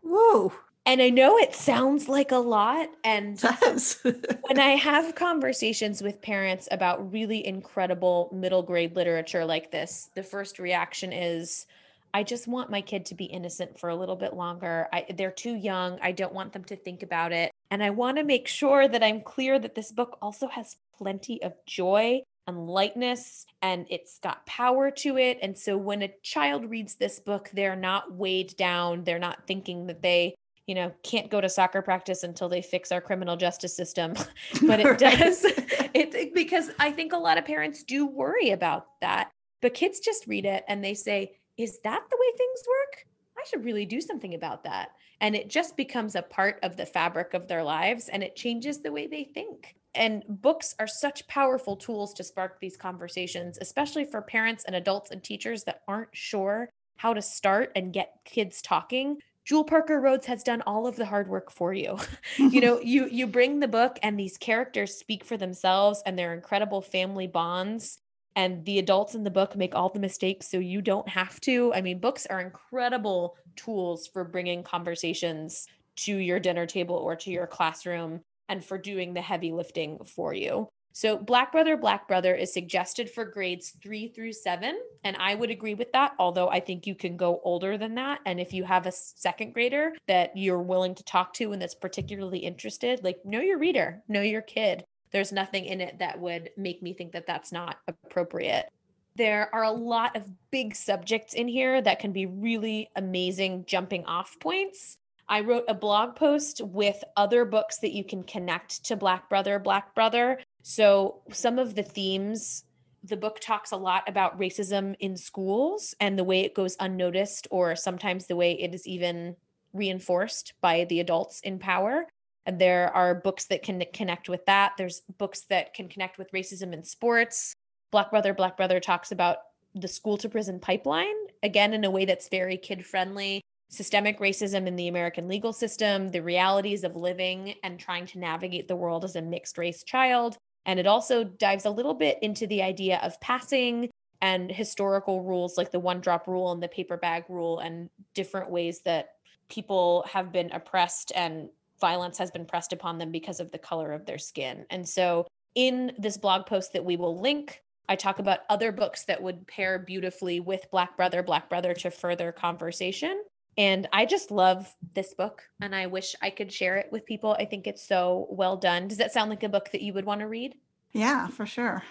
Whoa. 0.01 0.53
And 0.89 1.03
I 1.03 1.11
know 1.11 1.37
it 1.37 1.53
sounds 1.53 2.09
like 2.09 2.31
a 2.31 2.37
lot. 2.37 2.89
And 3.03 3.39
when 4.01 4.59
I 4.59 4.71
have 4.71 5.13
conversations 5.13 6.01
with 6.01 6.19
parents 6.19 6.67
about 6.71 7.13
really 7.13 7.45
incredible 7.45 8.27
middle 8.33 8.63
grade 8.63 8.95
literature 8.95 9.45
like 9.45 9.69
this, 9.69 10.09
the 10.15 10.23
first 10.23 10.57
reaction 10.57 11.13
is, 11.13 11.67
I 12.11 12.23
just 12.23 12.47
want 12.47 12.71
my 12.71 12.81
kid 12.81 13.05
to 13.05 13.13
be 13.13 13.25
innocent 13.25 13.79
for 13.79 13.89
a 13.89 13.95
little 13.95 14.15
bit 14.15 14.33
longer. 14.33 14.87
I, 14.91 15.05
they're 15.15 15.29
too 15.29 15.53
young. 15.53 15.99
I 16.01 16.11
don't 16.11 16.33
want 16.33 16.53
them 16.53 16.63
to 16.63 16.75
think 16.75 17.03
about 17.03 17.33
it. 17.33 17.51
And 17.69 17.83
I 17.83 17.91
want 17.91 18.17
to 18.17 18.23
make 18.23 18.47
sure 18.47 18.87
that 18.87 19.03
I'm 19.03 19.21
clear 19.21 19.59
that 19.59 19.75
this 19.75 19.91
book 19.91 20.17
also 20.23 20.47
has 20.47 20.77
plenty 20.97 21.39
of 21.43 21.53
joy 21.67 22.23
and 22.47 22.67
lightness 22.67 23.45
and 23.61 23.85
it's 23.91 24.19
got 24.19 24.45
power 24.47 24.89
to 24.89 25.17
it. 25.17 25.37
And 25.43 25.55
so 25.55 25.77
when 25.77 26.01
a 26.01 26.13
child 26.23 26.67
reads 26.67 26.95
this 26.95 27.19
book, 27.19 27.51
they're 27.53 27.75
not 27.75 28.11
weighed 28.11 28.57
down. 28.57 29.03
They're 29.03 29.19
not 29.19 29.45
thinking 29.45 29.85
that 29.85 30.01
they, 30.01 30.35
you 30.69 30.75
know, 30.75 30.91
can't 31.01 31.31
go 31.31 31.41
to 31.41 31.49
soccer 31.49 31.81
practice 31.81 32.21
until 32.21 32.47
they 32.47 32.61
fix 32.61 32.91
our 32.91 33.01
criminal 33.01 33.35
justice 33.35 33.75
system. 33.75 34.13
but 34.67 34.79
it 34.79 34.99
does 34.99 35.43
it 35.95 36.31
because 36.35 36.69
I 36.77 36.91
think 36.91 37.11
a 37.11 37.17
lot 37.17 37.39
of 37.39 37.45
parents 37.45 37.83
do 37.83 38.05
worry 38.05 38.51
about 38.51 38.85
that. 39.01 39.31
But 39.63 39.73
kids 39.73 39.99
just 39.99 40.27
read 40.27 40.45
it 40.45 40.63
and 40.67 40.83
they 40.83 40.93
say, 40.93 41.39
is 41.57 41.79
that 41.83 42.03
the 42.07 42.17
way 42.17 42.37
things 42.37 42.63
work? 42.67 43.07
I 43.35 43.43
should 43.49 43.65
really 43.65 43.85
do 43.87 43.99
something 43.99 44.35
about 44.35 44.63
that. 44.65 44.91
And 45.21 45.35
it 45.35 45.49
just 45.49 45.75
becomes 45.75 46.15
a 46.15 46.21
part 46.21 46.59
of 46.61 46.77
the 46.77 46.85
fabric 46.85 47.33
of 47.33 47.47
their 47.47 47.63
lives 47.63 48.07
and 48.09 48.21
it 48.21 48.35
changes 48.35 48.79
the 48.79 48.91
way 48.91 49.07
they 49.07 49.23
think. 49.23 49.75
And 49.95 50.23
books 50.27 50.75
are 50.79 50.87
such 50.87 51.27
powerful 51.27 51.75
tools 51.75 52.13
to 52.13 52.23
spark 52.23 52.59
these 52.59 52.77
conversations, 52.77 53.57
especially 53.59 54.05
for 54.05 54.21
parents 54.21 54.65
and 54.65 54.75
adults 54.75 55.09
and 55.09 55.23
teachers 55.23 55.63
that 55.63 55.81
aren't 55.87 56.15
sure 56.15 56.69
how 56.97 57.13
to 57.13 57.21
start 57.21 57.71
and 57.75 57.91
get 57.91 58.19
kids 58.23 58.61
talking. 58.61 59.17
Jewell 59.49 59.63
Parker 59.63 59.99
Rhodes 59.99 60.27
has 60.27 60.43
done 60.43 60.61
all 60.67 60.85
of 60.85 60.95
the 60.95 61.07
hard 61.07 61.27
work 61.27 61.49
for 61.49 61.73
you. 61.73 61.97
you 62.37 62.61
know, 62.61 62.79
you 62.81 63.07
you 63.07 63.25
bring 63.25 63.59
the 63.59 63.67
book 63.67 63.97
and 64.03 64.17
these 64.17 64.37
characters 64.37 64.95
speak 64.95 65.25
for 65.25 65.37
themselves 65.37 66.03
and 66.05 66.19
their 66.19 66.35
incredible 66.35 66.83
family 66.83 67.25
bonds 67.25 67.97
and 68.35 68.63
the 68.65 68.77
adults 68.77 69.15
in 69.15 69.23
the 69.23 69.31
book 69.31 69.55
make 69.55 69.73
all 69.73 69.89
the 69.89 69.99
mistakes 69.99 70.47
so 70.47 70.59
you 70.59 70.83
don't 70.83 71.09
have 71.09 71.41
to. 71.41 71.73
I 71.73 71.81
mean, 71.81 71.97
books 71.97 72.27
are 72.27 72.39
incredible 72.39 73.37
tools 73.55 74.05
for 74.05 74.23
bringing 74.23 74.61
conversations 74.61 75.65
to 75.95 76.15
your 76.15 76.39
dinner 76.39 76.67
table 76.67 76.97
or 76.97 77.15
to 77.15 77.31
your 77.31 77.47
classroom 77.47 78.21
and 78.49 78.63
for 78.63 78.77
doing 78.77 79.15
the 79.15 79.21
heavy 79.21 79.51
lifting 79.51 79.97
for 80.05 80.31
you. 80.31 80.69
So, 80.91 81.17
Black 81.17 81.51
Brother, 81.51 81.77
Black 81.77 82.07
Brother 82.07 82.35
is 82.35 82.53
suggested 82.53 83.09
for 83.09 83.25
grades 83.25 83.69
three 83.81 84.07
through 84.07 84.33
seven. 84.33 84.79
And 85.03 85.15
I 85.17 85.35
would 85.35 85.49
agree 85.49 85.75
with 85.75 85.91
that, 85.93 86.13
although 86.19 86.49
I 86.49 86.59
think 86.59 86.85
you 86.85 86.95
can 86.95 87.15
go 87.15 87.41
older 87.43 87.77
than 87.77 87.95
that. 87.95 88.19
And 88.25 88.39
if 88.39 88.53
you 88.53 88.63
have 88.63 88.85
a 88.85 88.91
second 88.91 89.53
grader 89.53 89.93
that 90.07 90.35
you're 90.35 90.61
willing 90.61 90.95
to 90.95 91.03
talk 91.03 91.33
to 91.35 91.53
and 91.53 91.61
that's 91.61 91.75
particularly 91.75 92.39
interested, 92.39 93.03
like 93.03 93.23
know 93.25 93.39
your 93.39 93.57
reader, 93.57 94.01
know 94.07 94.21
your 94.21 94.41
kid 94.41 94.83
there's 95.11 95.31
nothing 95.31 95.65
in 95.65 95.81
it 95.81 95.99
that 95.99 96.19
would 96.19 96.51
make 96.57 96.81
me 96.81 96.93
think 96.93 97.11
that 97.13 97.25
that's 97.25 97.51
not 97.51 97.77
appropriate. 97.87 98.69
There 99.15 99.53
are 99.53 99.63
a 99.63 99.71
lot 99.71 100.15
of 100.15 100.29
big 100.51 100.75
subjects 100.75 101.33
in 101.33 101.47
here 101.47 101.81
that 101.81 101.99
can 101.99 102.11
be 102.11 102.25
really 102.25 102.89
amazing 102.95 103.65
jumping 103.65 104.05
off 104.05 104.37
points. 104.39 104.97
I 105.27 105.41
wrote 105.41 105.65
a 105.67 105.73
blog 105.73 106.15
post 106.15 106.61
with 106.63 107.03
other 107.17 107.45
books 107.45 107.77
that 107.79 107.91
you 107.91 108.03
can 108.03 108.23
connect 108.23 108.83
to 108.85 108.95
Black 108.95 109.29
Brother, 109.29 109.59
Black 109.59 109.93
Brother. 109.93 110.39
So, 110.61 111.21
some 111.31 111.57
of 111.57 111.75
the 111.75 111.83
themes, 111.83 112.65
the 113.03 113.17
book 113.17 113.39
talks 113.39 113.71
a 113.71 113.77
lot 113.77 114.07
about 114.07 114.39
racism 114.39 114.95
in 114.99 115.15
schools 115.15 115.95
and 115.99 116.17
the 116.17 116.23
way 116.23 116.41
it 116.41 116.53
goes 116.53 116.75
unnoticed, 116.79 117.47
or 117.49 117.75
sometimes 117.75 118.27
the 118.27 118.35
way 118.35 118.53
it 118.53 118.73
is 118.73 118.85
even 118.85 119.35
reinforced 119.73 120.53
by 120.61 120.85
the 120.85 120.99
adults 120.99 121.39
in 121.41 121.59
power. 121.59 122.05
And 122.45 122.59
there 122.59 122.93
are 122.95 123.15
books 123.15 123.45
that 123.45 123.63
can 123.63 123.83
connect 123.93 124.27
with 124.27 124.45
that. 124.47 124.73
There's 124.77 125.01
books 125.17 125.41
that 125.49 125.73
can 125.73 125.87
connect 125.87 126.17
with 126.17 126.31
racism 126.31 126.73
in 126.73 126.83
sports. 126.83 127.53
Black 127.91 128.09
Brother, 128.09 128.33
Black 128.33 128.57
Brother 128.57 128.79
talks 128.79 129.11
about 129.11 129.37
the 129.75 129.87
school 129.87 130.17
to 130.17 130.29
prison 130.29 130.59
pipeline, 130.59 131.15
again, 131.43 131.73
in 131.73 131.85
a 131.85 131.91
way 131.91 132.05
that's 132.05 132.27
very 132.27 132.57
kid 132.57 132.85
friendly 132.85 133.41
systemic 133.69 134.19
racism 134.19 134.65
in 134.65 134.75
the 134.75 134.87
American 134.87 135.27
legal 135.27 135.53
system, 135.53 136.09
the 136.09 136.21
realities 136.21 136.83
of 136.83 136.95
living 136.95 137.53
and 137.63 137.79
trying 137.79 138.05
to 138.07 138.19
navigate 138.19 138.67
the 138.67 138.75
world 138.75 139.05
as 139.05 139.15
a 139.15 139.21
mixed 139.21 139.57
race 139.57 139.83
child. 139.83 140.37
And 140.69 140.79
it 140.79 140.85
also 140.85 141.23
dives 141.23 141.65
a 141.65 141.71
little 141.71 141.95
bit 141.95 142.19
into 142.21 142.45
the 142.45 142.61
idea 142.61 142.99
of 143.01 143.19
passing 143.21 143.89
and 144.21 144.51
historical 144.51 145.23
rules 145.23 145.57
like 145.57 145.71
the 145.71 145.79
one 145.79 145.99
drop 145.99 146.27
rule 146.27 146.51
and 146.51 146.61
the 146.61 146.67
paper 146.67 146.95
bag 146.95 147.23
rule 147.27 147.57
and 147.57 147.89
different 148.13 148.51
ways 148.51 148.81
that 148.81 149.13
people 149.49 150.05
have 150.07 150.31
been 150.31 150.51
oppressed 150.51 151.11
and 151.15 151.49
violence 151.81 152.19
has 152.19 152.29
been 152.29 152.45
pressed 152.45 152.71
upon 152.71 152.99
them 152.99 153.11
because 153.11 153.39
of 153.39 153.51
the 153.51 153.57
color 153.57 153.93
of 153.93 154.05
their 154.05 154.19
skin. 154.19 154.63
And 154.69 154.87
so 154.87 155.25
in 155.55 155.91
this 155.97 156.17
blog 156.17 156.45
post 156.45 156.71
that 156.73 156.85
we 156.85 156.97
will 156.97 157.19
link, 157.19 157.63
I 157.87 157.95
talk 157.95 158.19
about 158.19 158.41
other 158.47 158.71
books 158.71 159.05
that 159.05 159.23
would 159.23 159.47
pair 159.47 159.79
beautifully 159.79 160.39
with 160.39 160.69
Black 160.69 160.95
Brother, 160.95 161.23
Black 161.23 161.49
Brother 161.49 161.73
to 161.73 161.89
further 161.89 162.31
conversation. 162.31 163.23
And 163.59 163.89
I 163.91 164.05
just 164.05 164.31
love 164.31 164.73
this 164.95 165.13
book 165.13 165.43
and 165.61 165.75
I 165.75 165.87
wish 165.87 166.15
I 166.21 166.29
could 166.29 166.49
share 166.49 166.77
it 166.77 166.87
with 166.93 167.05
people. 167.05 167.35
I 167.37 167.43
think 167.43 167.67
it's 167.67 167.85
so 167.85 168.25
well 168.29 168.55
done. 168.55 168.87
Does 168.87 168.99
that 168.99 169.11
sound 169.11 169.29
like 169.29 169.43
a 169.43 169.49
book 169.49 169.71
that 169.73 169.81
you 169.81 169.91
would 169.91 170.05
want 170.05 170.21
to 170.21 170.27
read? 170.27 170.55
Yeah, 170.93 171.27
for 171.27 171.45
sure. 171.45 171.83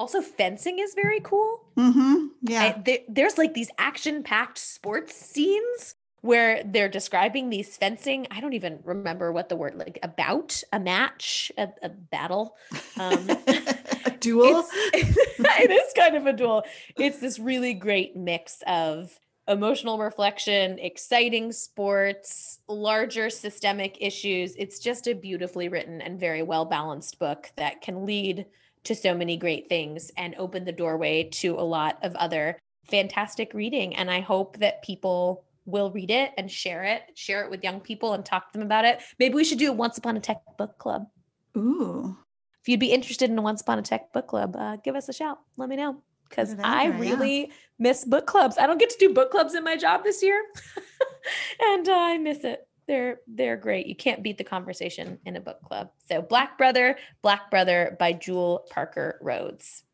Also, 0.00 0.20
fencing 0.20 0.80
is 0.80 0.94
very 0.94 1.20
cool. 1.20 1.60
Mm-hmm. 1.76 2.26
Yeah. 2.42 2.62
I, 2.62 2.82
there, 2.84 2.98
there's 3.08 3.38
like 3.38 3.54
these 3.54 3.70
action 3.78 4.24
packed 4.24 4.58
sports 4.58 5.14
scenes 5.14 5.94
where 6.22 6.64
they're 6.64 6.88
describing 6.88 7.50
these 7.50 7.76
fencing. 7.76 8.26
I 8.32 8.40
don't 8.40 8.54
even 8.54 8.80
remember 8.82 9.30
what 9.30 9.48
the 9.48 9.54
word 9.54 9.76
like 9.76 10.00
about 10.02 10.60
a 10.72 10.80
match, 10.80 11.52
a, 11.56 11.68
a 11.84 11.88
battle, 11.88 12.56
um, 12.98 13.30
a 13.30 14.10
duel. 14.20 14.64
it 14.92 15.70
is 15.70 15.92
kind 15.96 16.16
of 16.16 16.26
a 16.26 16.32
duel. 16.32 16.64
It's 16.96 17.20
this 17.20 17.38
really 17.38 17.74
great 17.74 18.16
mix 18.16 18.60
of 18.66 19.16
emotional 19.48 19.98
reflection, 19.98 20.78
exciting 20.78 21.52
sports, 21.52 22.60
larger 22.68 23.28
systemic 23.28 23.98
issues. 24.00 24.54
It's 24.56 24.78
just 24.78 25.06
a 25.06 25.14
beautifully 25.14 25.68
written 25.68 26.00
and 26.00 26.18
very 26.18 26.42
well 26.42 26.64
balanced 26.64 27.18
book 27.18 27.50
that 27.56 27.80
can 27.80 28.06
lead 28.06 28.46
to 28.84 28.94
so 28.94 29.14
many 29.14 29.36
great 29.36 29.68
things 29.68 30.10
and 30.16 30.34
open 30.36 30.64
the 30.64 30.72
doorway 30.72 31.24
to 31.24 31.54
a 31.54 31.62
lot 31.62 31.98
of 32.02 32.14
other 32.16 32.58
fantastic 32.88 33.54
reading. 33.54 33.94
And 33.96 34.10
I 34.10 34.20
hope 34.20 34.58
that 34.58 34.82
people 34.82 35.44
will 35.64 35.92
read 35.92 36.10
it 36.10 36.32
and 36.36 36.50
share 36.50 36.82
it, 36.84 37.02
share 37.14 37.44
it 37.44 37.50
with 37.50 37.62
young 37.62 37.80
people 37.80 38.14
and 38.14 38.24
talk 38.24 38.50
to 38.52 38.58
them 38.58 38.66
about 38.66 38.84
it. 38.84 39.00
Maybe 39.18 39.34
we 39.34 39.44
should 39.44 39.58
do 39.58 39.70
a 39.70 39.74
Once 39.74 39.98
Upon 39.98 40.16
a 40.16 40.20
Tech 40.20 40.42
book 40.58 40.78
club. 40.78 41.06
Ooh. 41.56 42.16
If 42.60 42.68
you'd 42.68 42.80
be 42.80 42.92
interested 42.92 43.30
in 43.30 43.38
a 43.38 43.42
Once 43.42 43.60
Upon 43.60 43.78
a 43.78 43.82
Tech 43.82 44.12
book 44.12 44.26
club, 44.26 44.56
uh, 44.56 44.76
give 44.76 44.96
us 44.96 45.08
a 45.08 45.12
shout. 45.12 45.38
Let 45.56 45.68
me 45.68 45.76
know 45.76 46.02
because 46.32 46.56
I 46.64 46.86
really 46.86 47.40
yeah. 47.42 47.52
miss 47.78 48.04
book 48.04 48.26
clubs. 48.26 48.56
I 48.58 48.66
don't 48.66 48.78
get 48.78 48.90
to 48.90 48.98
do 48.98 49.12
book 49.12 49.30
clubs 49.30 49.54
in 49.54 49.62
my 49.62 49.76
job 49.76 50.02
this 50.02 50.22
year, 50.22 50.42
and 51.60 51.88
uh, 51.88 51.92
I 51.92 52.18
miss 52.18 52.44
it. 52.44 52.66
They're 52.88 53.20
they're 53.28 53.56
great. 53.56 53.86
You 53.86 53.94
can't 53.94 54.22
beat 54.22 54.38
the 54.38 54.44
conversation 54.44 55.18
in 55.26 55.36
a 55.36 55.40
book 55.40 55.62
club. 55.62 55.90
So 56.08 56.22
Black 56.22 56.58
Brother, 56.58 56.96
Black 57.20 57.50
Brother 57.50 57.96
by 57.98 58.14
Jewell 58.14 58.66
Parker 58.70 59.18
Rhodes. 59.20 59.84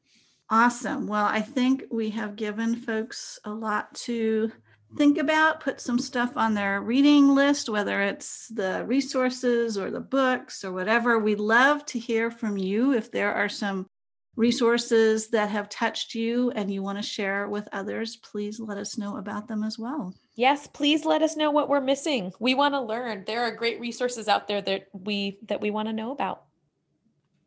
Awesome. 0.51 1.07
Well, 1.07 1.27
I 1.27 1.43
think 1.43 1.85
we 1.91 2.09
have 2.11 2.37
given 2.37 2.77
folks 2.77 3.39
a 3.45 3.51
lot 3.51 3.95
to 3.97 4.51
think 4.97 5.19
about, 5.19 5.61
put 5.61 5.81
some 5.81 5.99
stuff 5.99 6.37
on 6.37 6.55
their 6.55 6.81
reading 6.81 7.35
list, 7.35 7.69
whether 7.69 8.01
it's 8.01 8.49
the 8.49 8.85
resources 8.87 9.77
or 9.77 9.91
the 9.91 10.01
books 10.01 10.65
or 10.65 10.73
whatever. 10.73 11.19
We'd 11.19 11.41
love 11.41 11.85
to 11.87 11.99
hear 11.99 12.31
from 12.31 12.57
you 12.57 12.95
if 12.95 13.11
there 13.11 13.35
are 13.35 13.51
some 13.51 13.87
resources 14.39 15.29
that 15.29 15.51
have 15.51 15.69
touched 15.69 16.15
you 16.15 16.53
and 16.53 16.73
you 16.73 16.81
want 16.81 16.97
to 16.97 17.03
share 17.03 17.49
with 17.49 17.69
others, 17.73 18.17
please 18.17 18.61
let 18.61 18.79
us 18.79 18.97
know 18.97 19.17
about 19.17 19.49
them 19.49 19.65
as 19.65 19.79
well. 19.79 20.15
Yes, 20.37 20.69
please 20.69 21.05
let 21.05 21.23
us 21.23 21.37
know 21.37 21.51
what 21.51 21.69
we're 21.69 21.81
missing. 21.81 22.33
We 22.39 22.55
want 22.55 22.75
to 22.75 22.81
learn. 22.81 23.25
There 23.27 23.43
are 23.43 23.51
great 23.51 23.81
resources 23.81 24.29
out 24.29 24.47
there 24.47 24.63
that 24.63 24.87
we 24.93 25.39
that 25.49 25.61
we 25.61 25.71
want 25.71 25.89
to 25.89 25.93
know 25.93 26.13
about. 26.13 26.45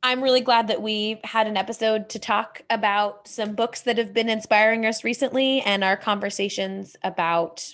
I'm 0.04 0.22
really 0.22 0.42
glad 0.42 0.68
that 0.68 0.82
we 0.82 1.22
had 1.24 1.48
an 1.48 1.56
episode 1.56 2.10
to 2.10 2.20
talk 2.20 2.64
about 2.70 3.28
some 3.28 3.56
books 3.56 3.82
that 3.82 3.98
have 3.98 4.14
been 4.14 4.30
inspiring 4.30 4.86
us 4.86 5.04
recently 5.04 5.62
and 5.62 5.84
our 5.84 5.96
conversations 5.96 6.98
about 7.04 7.74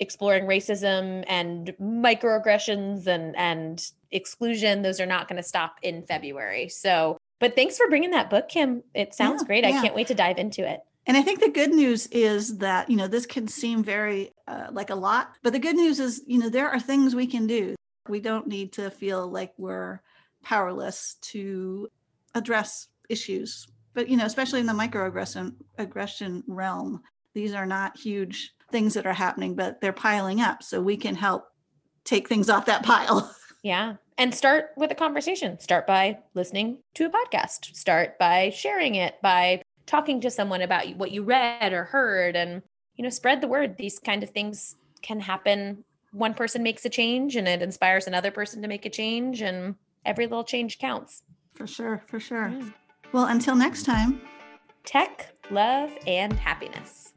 exploring 0.00 0.46
racism 0.46 1.24
and 1.28 1.74
microaggressions 1.80 3.06
and 3.06 3.36
and 3.36 3.92
exclusion 4.10 4.80
those 4.80 5.00
are 5.00 5.06
not 5.06 5.28
going 5.28 5.36
to 5.36 5.48
stop 5.48 5.76
in 5.82 6.02
February. 6.02 6.68
So 6.68 7.18
but 7.40 7.54
thanks 7.54 7.76
for 7.76 7.88
bringing 7.88 8.10
that 8.10 8.30
book, 8.30 8.48
Kim. 8.48 8.82
It 8.94 9.14
sounds 9.14 9.42
yeah, 9.42 9.46
great. 9.46 9.64
I 9.64 9.72
can't 9.72 9.94
wait 9.94 10.08
to 10.08 10.14
dive 10.14 10.38
into 10.38 10.68
it. 10.68 10.80
And 11.06 11.16
I 11.16 11.22
think 11.22 11.40
the 11.40 11.48
good 11.48 11.70
news 11.70 12.06
is 12.08 12.58
that, 12.58 12.90
you 12.90 12.96
know, 12.96 13.08
this 13.08 13.24
can 13.24 13.48
seem 13.48 13.82
very 13.82 14.32
uh, 14.46 14.66
like 14.70 14.90
a 14.90 14.94
lot, 14.94 15.32
but 15.42 15.52
the 15.52 15.58
good 15.58 15.76
news 15.76 16.00
is, 16.00 16.22
you 16.26 16.38
know, 16.38 16.50
there 16.50 16.68
are 16.68 16.80
things 16.80 17.14
we 17.14 17.26
can 17.26 17.46
do. 17.46 17.74
We 18.08 18.20
don't 18.20 18.46
need 18.46 18.72
to 18.74 18.90
feel 18.90 19.26
like 19.26 19.54
we're 19.56 20.00
powerless 20.42 21.16
to 21.22 21.88
address 22.34 22.88
issues. 23.08 23.66
But, 23.94 24.08
you 24.08 24.16
know, 24.16 24.26
especially 24.26 24.60
in 24.60 24.66
the 24.66 24.72
microaggression 24.74 25.54
aggression 25.78 26.44
realm, 26.46 27.02
these 27.34 27.54
are 27.54 27.66
not 27.66 27.98
huge 27.98 28.52
things 28.70 28.92
that 28.94 29.06
are 29.06 29.14
happening, 29.14 29.54
but 29.54 29.80
they're 29.80 29.92
piling 29.92 30.40
up. 30.40 30.62
So 30.62 30.80
we 30.80 30.96
can 30.96 31.14
help 31.14 31.48
take 32.04 32.28
things 32.28 32.50
off 32.50 32.66
that 32.66 32.84
pile. 32.84 33.34
Yeah 33.62 33.94
and 34.18 34.34
start 34.34 34.72
with 34.76 34.90
a 34.90 34.96
conversation. 34.96 35.58
Start 35.60 35.86
by 35.86 36.18
listening 36.34 36.78
to 36.94 37.06
a 37.06 37.10
podcast. 37.10 37.74
Start 37.74 38.18
by 38.18 38.50
sharing 38.50 38.96
it, 38.96 39.14
by 39.22 39.62
talking 39.86 40.20
to 40.20 40.30
someone 40.30 40.60
about 40.60 40.96
what 40.96 41.12
you 41.12 41.22
read 41.22 41.72
or 41.72 41.84
heard 41.84 42.36
and 42.36 42.62
you 42.98 43.04
know, 43.04 43.10
spread 43.10 43.40
the 43.40 43.48
word. 43.48 43.78
These 43.78 44.00
kind 44.00 44.22
of 44.22 44.30
things 44.30 44.74
can 45.00 45.20
happen. 45.20 45.84
One 46.12 46.34
person 46.34 46.62
makes 46.62 46.84
a 46.84 46.90
change 46.90 47.36
and 47.36 47.46
it 47.48 47.62
inspires 47.62 48.06
another 48.06 48.32
person 48.32 48.60
to 48.62 48.68
make 48.68 48.84
a 48.84 48.90
change 48.90 49.40
and 49.40 49.76
every 50.04 50.26
little 50.26 50.44
change 50.44 50.78
counts. 50.78 51.22
For 51.54 51.66
sure, 51.66 52.02
for 52.08 52.18
sure. 52.18 52.48
Yeah. 52.48 52.68
Well, 53.12 53.26
until 53.26 53.54
next 53.54 53.84
time, 53.84 54.20
tech, 54.84 55.32
love, 55.50 55.96
and 56.06 56.32
happiness. 56.34 57.07